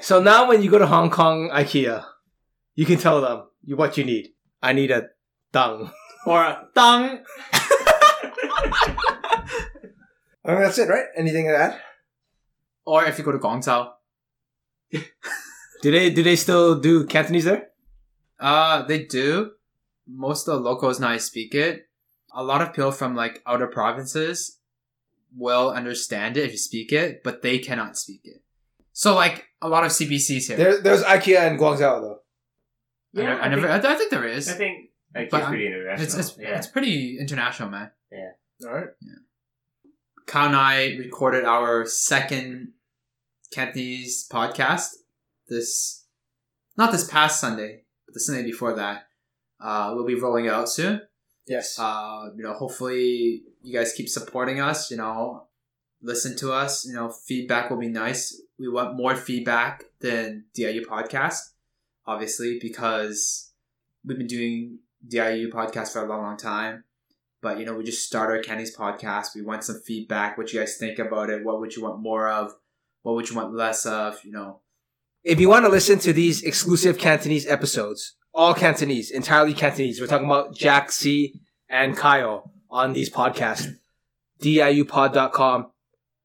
[0.01, 2.03] So now when you go to Hong Kong IKEA,
[2.75, 4.29] you can tell them you what you need.
[4.61, 5.09] I need a
[5.51, 5.91] dung.
[6.27, 7.19] Or a tongue.
[7.53, 9.45] I
[10.47, 11.05] mean, that's it, right?
[11.15, 11.79] Anything to add?
[12.83, 13.91] Or if you go to Guangzhou.
[15.83, 17.67] Do they do they still do Cantonese there?
[18.39, 19.51] Uh, they do.
[20.07, 21.87] Most of the locals now speak it.
[22.35, 24.59] A lot of people from like outer provinces
[25.35, 28.43] will understand it if you speak it, but they cannot speak it.
[28.93, 30.57] So like a lot of CBCs here.
[30.57, 32.19] There, there's IKEA in Guangzhou though.
[33.17, 33.69] I, never- I never.
[33.69, 34.49] I, I think there is.
[34.49, 36.03] I think like But it's pretty international.
[36.03, 36.57] It's it's, yeah.
[36.57, 37.91] it's pretty international, man.
[38.11, 38.67] Yeah.
[38.67, 38.87] All right.
[40.27, 42.73] Kyle and I recorded our second
[43.51, 44.87] Cantonese podcast
[45.47, 46.05] this,
[46.77, 49.07] not this past Sunday, but the Sunday before that.
[49.61, 51.01] Uh, we'll be rolling it out soon.
[51.47, 51.77] Yes.
[51.77, 54.89] Uh, you know, hopefully you guys keep supporting us.
[54.89, 55.47] You know,
[56.01, 56.85] listen to us.
[56.85, 58.41] You know, feedback will be nice.
[58.57, 61.39] We want more feedback than DIU podcast,
[62.05, 63.51] obviously, because
[64.03, 66.83] we've been doing DIU podcast for a long, long time.
[67.41, 69.35] But you know, we just started our Candy's podcast.
[69.35, 70.37] We want some feedback.
[70.37, 71.43] What you guys think about it?
[71.43, 72.55] What would you want more of?
[73.03, 74.17] What would you want less of?
[74.23, 74.61] You know,
[75.23, 80.07] if you want to listen to these exclusive Cantonese episodes, all Cantonese, entirely Cantonese, we're
[80.07, 83.67] talking about Jack C and Kyle on these podcasts.
[84.41, 85.71] DIUpod.com.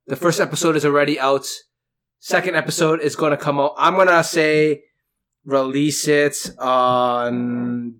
[0.06, 1.46] The first episode is already out.
[2.18, 3.74] Second episode is going to come out.
[3.78, 4.82] I'm going to say
[5.44, 7.94] release it on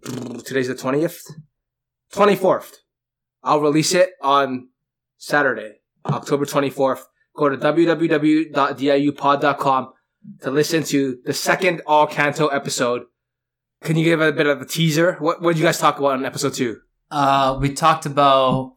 [0.44, 1.22] today's the 20th,
[2.12, 2.78] 24th.
[3.42, 4.68] I'll release it on
[5.16, 7.04] Saturday, October 24th.
[7.36, 9.92] Go to www.diupod.com
[10.42, 13.04] to listen to the second all canto episode.
[13.82, 15.16] Can you give a bit of a teaser?
[15.20, 16.80] What what did you guys talk about in episode two?
[17.10, 18.74] uh, we talked about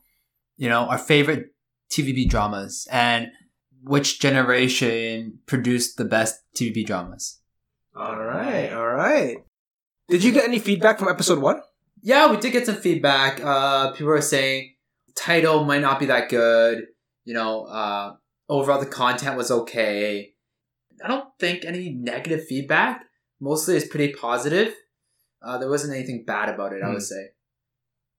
[0.57, 1.53] you know our favorite
[1.91, 3.27] TVB dramas and
[3.83, 7.41] which generation produced the best TVB dramas.
[7.95, 8.71] all right.
[8.71, 9.37] Alright.
[10.09, 11.61] Did you get any feedback from episode one?
[12.01, 13.41] Yeah, we did get some feedback.
[13.43, 14.75] Uh, people are saying
[15.15, 16.85] title might not be that good.
[17.25, 18.15] You know, uh,
[18.49, 20.33] overall the content was okay.
[21.03, 23.05] I don't think any negative feedback.
[23.39, 24.73] Mostly it's pretty positive.
[25.45, 26.81] Uh, there wasn't anything bad about it.
[26.83, 26.93] I Hmm.
[26.93, 27.29] would say.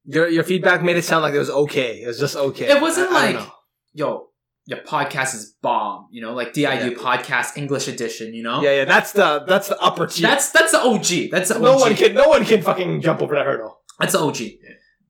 [0.07, 2.03] Your your feedback made it sound like it was okay.
[2.03, 2.68] It was just okay.
[2.68, 3.53] It wasn't I- I like- know.
[3.95, 4.29] Yo,
[4.66, 6.09] your podcast is bomb.
[6.11, 6.99] You know, like DIU Yeah.
[6.99, 8.35] podcast English edition.
[8.35, 8.85] You know, yeah, yeah.
[8.85, 10.27] That's the that's the upper tier.
[10.29, 11.31] that's that's the OG.
[11.31, 11.62] That's the OG.
[11.62, 13.81] no one can no one can fucking jump over that hurdle.
[13.99, 14.59] That's the OG.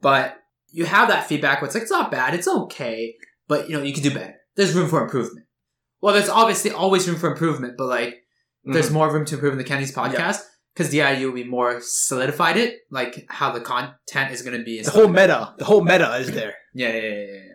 [0.01, 0.37] But
[0.71, 3.15] you have that feedback where it's like, it's not bad, it's okay,
[3.49, 4.35] but you know, you can do better.
[4.57, 5.47] There's room for improvement.
[6.01, 8.17] Well, there's obviously always room for improvement, but like,
[8.65, 8.95] there's Mm-hmm.
[8.95, 10.41] more room to improve in the Kenny's podcast
[10.75, 14.83] because DIU will be more solidified it, like how the content is going to be.
[14.83, 15.55] the whole meta.
[15.57, 16.55] The whole meta is there.
[16.77, 17.53] Yeah, yeah, yeah, yeah.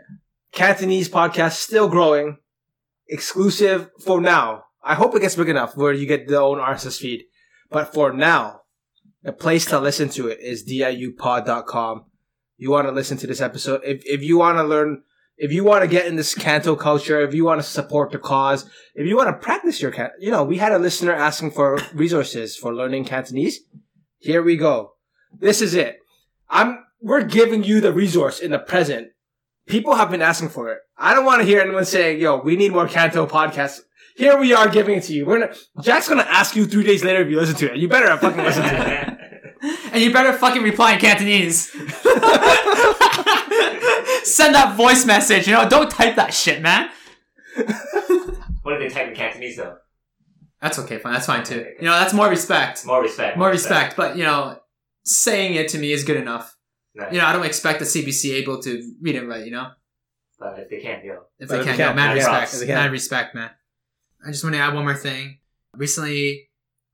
[0.53, 2.37] Cantonese podcast still growing.
[3.09, 4.63] Exclusive for now.
[4.81, 7.25] I hope it gets big enough where you get the own RSS feed.
[7.69, 8.61] But for now,
[9.23, 12.05] the place to listen to it is diupod.com.
[12.55, 13.81] You want to listen to this episode.
[13.83, 15.03] If, if you want to learn,
[15.39, 18.19] if you want to get in this Canto culture, if you want to support the
[18.19, 21.51] cause, if you want to practice your can, you know, we had a listener asking
[21.51, 23.61] for resources for learning Cantonese.
[24.17, 24.93] Here we go.
[25.37, 25.99] This is it.
[26.49, 29.09] I'm, we're giving you the resource in the present
[29.69, 30.79] people have been asking for it.
[30.97, 33.79] I don't want to hear anyone saying, "Yo, we need more Canto podcasts."
[34.17, 35.25] Here we are giving it to you.
[35.25, 37.77] We're gonna, Jack's gonna ask you three days later if you listen to it.
[37.77, 39.15] You better fucking listen to it.
[39.91, 41.69] And you better fucking reply in Cantonese.
[44.23, 46.89] Send that voice message, you know, don't type that shit, man.
[48.63, 49.77] what did they type in Cantonese though?
[50.61, 51.13] That's okay, fine.
[51.13, 51.65] That's fine too.
[51.79, 52.85] You know, that's more respect.
[52.85, 53.37] More respect.
[53.37, 54.59] More respect, but you know,
[55.05, 56.55] saying it to me is good enough.
[56.95, 57.13] Nice.
[57.13, 59.45] You know, I don't expect the CBC able to read it right.
[59.45, 59.69] You know,
[60.37, 61.19] But if they can't, yo.
[61.39, 62.53] if But they if can, they no, mad yeah, respect, props.
[62.55, 62.75] If they can.
[62.75, 63.51] mad respect, man.
[64.25, 65.37] I just want to add one more thing.
[65.75, 66.48] Recently,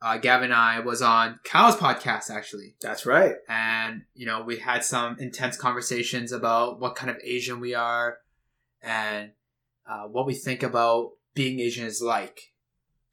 [0.05, 3.33] uh, Gavin and I was on Kyle's podcast actually, That's right.
[3.49, 8.19] and you know we had some intense conversations about what kind of Asian we are,
[8.83, 9.31] and
[9.89, 12.53] uh, what we think about being Asian is like.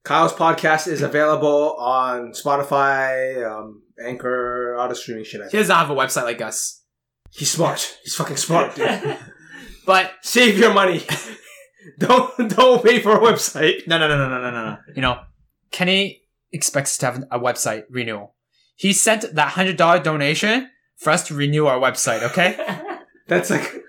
[0.05, 5.41] Kyle's podcast is available on Spotify, um, Anchor, all the streaming shit.
[5.41, 6.83] I He doesn't have a website like us,
[7.31, 7.99] He's smart.
[8.05, 9.17] He's fucking smart, dude.
[9.87, 11.07] but Save your money.
[11.99, 13.87] don't don't pay for a website.
[13.87, 14.79] no, no, no, no, no, no, no.
[14.95, 15.21] You know,
[15.71, 16.22] Kenny
[16.53, 18.35] expects to have a website renewal.
[18.77, 22.23] He sent that hundred dollar donation for us to renew our website.
[22.23, 22.57] Okay.
[23.29, 23.83] That's like.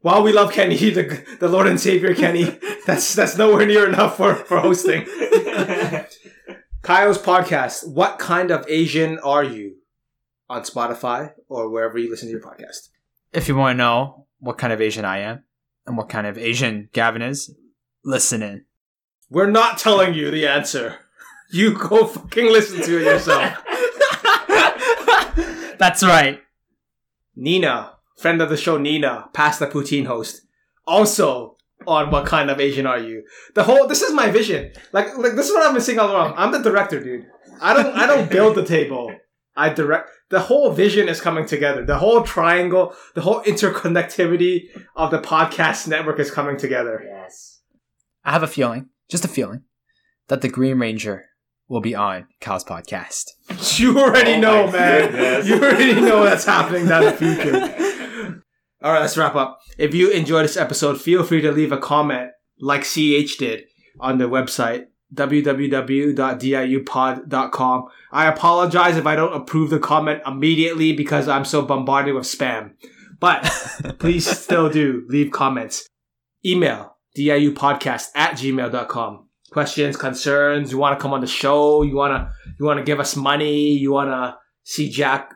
[0.00, 4.16] While we love Kenny, the the Lord and Savior Kenny, that's that's nowhere near enough
[4.16, 5.04] for for hosting.
[6.82, 7.86] Kyle's podcast.
[7.86, 9.76] What kind of Asian are you?
[10.48, 12.88] On Spotify or wherever you listen to your podcast.
[13.32, 15.44] if you want to know what kind of Asian I am
[15.86, 17.54] and what kind of Asian Gavin is,
[18.04, 18.64] listen in.
[19.30, 20.98] We're not telling you the answer.
[21.52, 23.62] You go fucking listen to it yourself.
[25.78, 26.40] That's right.
[27.36, 30.42] Nina, friend of the show, Nina, past the poutine host,
[30.86, 33.24] also on what kind of Asian are you?
[33.54, 34.72] The whole this is my vision.
[34.92, 36.34] Like like this is what I've been saying all along.
[36.36, 37.26] I'm the director, dude.
[37.60, 39.14] I don't I don't build the table.
[39.54, 40.08] I direct.
[40.30, 41.84] The whole vision is coming together.
[41.84, 47.02] The whole triangle, the whole interconnectivity of the podcast network is coming together.
[47.06, 47.60] yes.
[48.24, 49.64] I have a feeling, just a feeling,
[50.28, 51.26] that the Green Ranger
[51.72, 53.30] will be on Cal's podcast.
[53.80, 55.10] You already Oh know, man.
[55.10, 55.48] goodness.
[55.48, 57.56] You already know that's happening down the future.
[58.82, 59.60] All right, let's wrap up.
[59.78, 63.64] If you enjoyed this episode, feel free to leave a comment like CH did
[63.98, 67.84] on the website www.diupod.com.
[68.12, 72.72] I apologize if I don't approve the comment immediately because I'm so bombarded with spam.
[73.20, 73.44] But
[73.98, 75.86] please still do leave comments.
[76.44, 79.28] Email diupodcast at gmail.com.
[79.52, 82.84] Questions, concerns, you want to come on the show, you want to you want to
[82.84, 85.34] give us money, you want to see Jack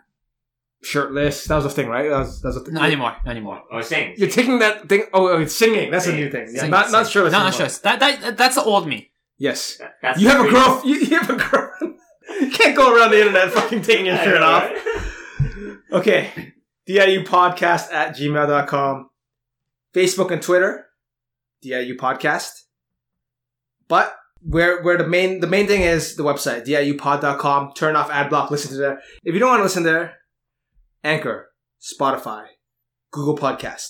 [0.82, 1.44] shirtless.
[1.44, 2.08] That was a thing, right?
[2.08, 2.74] That was, that was a thing.
[2.74, 3.16] Not anymore.
[3.24, 3.62] Not anymore.
[3.70, 4.14] Oh, or sing.
[4.16, 5.04] You're taking that thing.
[5.12, 5.90] Oh, oh, it's singing.
[5.90, 6.48] That's a new thing.
[6.52, 7.32] Yeah, Sing- not not shirtless.
[7.32, 7.52] Not, not anymore.
[7.68, 7.78] shirtless.
[7.80, 9.10] That, that, that's the old me.
[9.38, 9.76] Yes.
[9.78, 10.82] That- that's You have a pretty- girl.
[10.84, 11.94] You, you have a girlfriend.
[12.40, 14.70] You can't go around the internet fucking taking your shirt off.
[15.92, 16.52] Okay.
[16.86, 19.08] DIU podcast at gmail.com.
[19.94, 20.86] Facebook and Twitter.
[21.62, 22.62] DIU podcast.
[23.88, 27.72] But where where the main the main thing is the website, diupod.com.
[27.74, 29.00] Turn off ad block, listen to there.
[29.24, 30.16] If you don't want to listen there,
[31.04, 31.48] Anchor,
[31.80, 32.46] Spotify,
[33.10, 33.88] Google Podcast.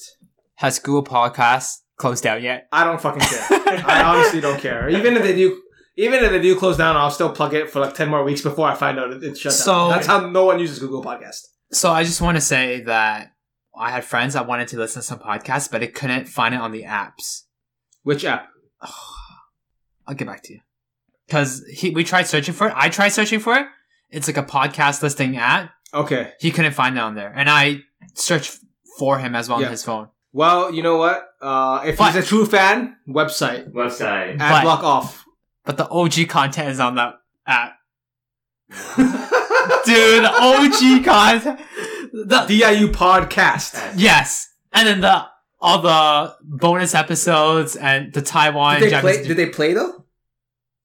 [0.57, 2.69] Has Google Podcast closed down yet?
[2.73, 3.47] I don't fucking care.
[3.87, 4.89] I honestly don't care.
[4.89, 5.61] Even if they do
[5.99, 8.43] even if they do close down, I'll still plug it for like ten more weeks
[8.43, 9.91] before I find out it- it's shut So- down.
[9.91, 11.41] That's how no one uses Google Podcast.
[11.73, 13.33] So I just want to say that
[13.79, 16.61] I had friends that wanted to listen to some podcasts, but it couldn't find it
[16.61, 17.43] on the apps.
[18.03, 18.49] Which app?
[20.07, 20.61] I'll get back to you.
[21.27, 22.75] Because he, we tried searching for it.
[22.77, 23.67] I tried searching for it.
[24.11, 25.71] It's like a podcast listing app.
[25.93, 26.33] Okay.
[26.41, 27.33] He couldn't find it on there.
[27.35, 27.81] And I
[28.15, 28.59] searched
[28.99, 29.67] for him as well Yeah.
[29.67, 30.09] on his phone.
[30.33, 31.27] Well, you know what?
[31.41, 34.39] Uh, if But- he's a true fan, website Website.
[34.39, 35.25] ad But- block off.
[35.65, 37.15] But the OG content is on that
[37.47, 37.73] app.
[38.97, 41.61] Dude, the OG content.
[42.13, 43.93] The, DIU podcast.
[43.97, 44.49] yes.
[44.73, 45.27] And then the
[45.67, 49.17] all the bonus episodes and the Taiwan Did they Japanese.
[49.19, 49.27] play?
[49.29, 50.05] Did they play though?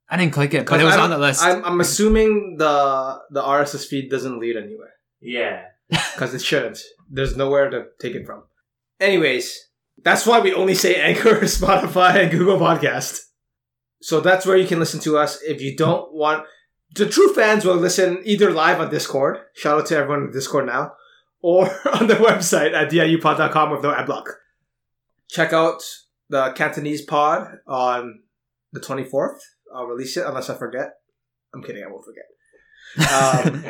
[0.10, 1.42] I didn't click it, but it was I on the list.
[1.44, 5.66] I'm, I'm assuming the the RSS feed doesn't lead anywhere Yeah.
[5.90, 6.80] because it shouldn't.
[7.10, 8.44] There's nowhere to take it from.
[9.00, 9.68] Anyways,
[10.04, 13.20] that's why we only say Anchor, Spotify, and Google Podcast.
[14.02, 15.40] So that's where you can listen to us.
[15.44, 16.46] If you don't want,
[16.96, 19.38] the true fans will listen either live on Discord.
[19.54, 20.94] Shout out to everyone on Discord now,
[21.42, 24.28] or on the website at diupod.com with no ad block.
[25.32, 25.82] Check out
[26.30, 28.20] the Cantonese pod on
[28.74, 29.40] the 24th.
[29.74, 30.96] I'll release it unless I forget.
[31.56, 31.84] I'm kidding.
[31.84, 32.26] I won't forget.
[33.10, 33.64] Um,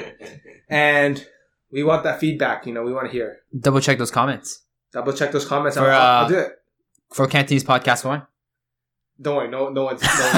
[0.69, 1.23] and
[1.71, 2.65] we want that feedback.
[2.65, 3.37] You know, we want to hear.
[3.57, 5.77] Double check those comments Double check those comments.
[5.77, 6.51] For, I'll, I'll uh, do it.
[7.13, 8.27] for Cantonese Podcast One.
[9.21, 9.49] Don't worry.
[9.49, 10.01] No, no one's.
[10.01, 10.21] No one's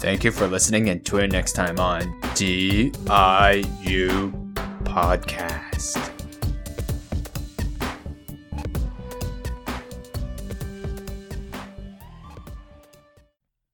[0.00, 2.02] Thank you for listening and tune in next time on
[2.34, 2.92] DIU
[4.84, 6.17] Podcast.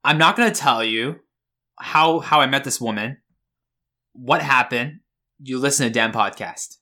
[0.04, 1.20] I'm not going to tell you
[1.80, 3.18] how how I met this woman,
[4.12, 5.00] what happened.
[5.40, 6.76] You listen to Dan podcast.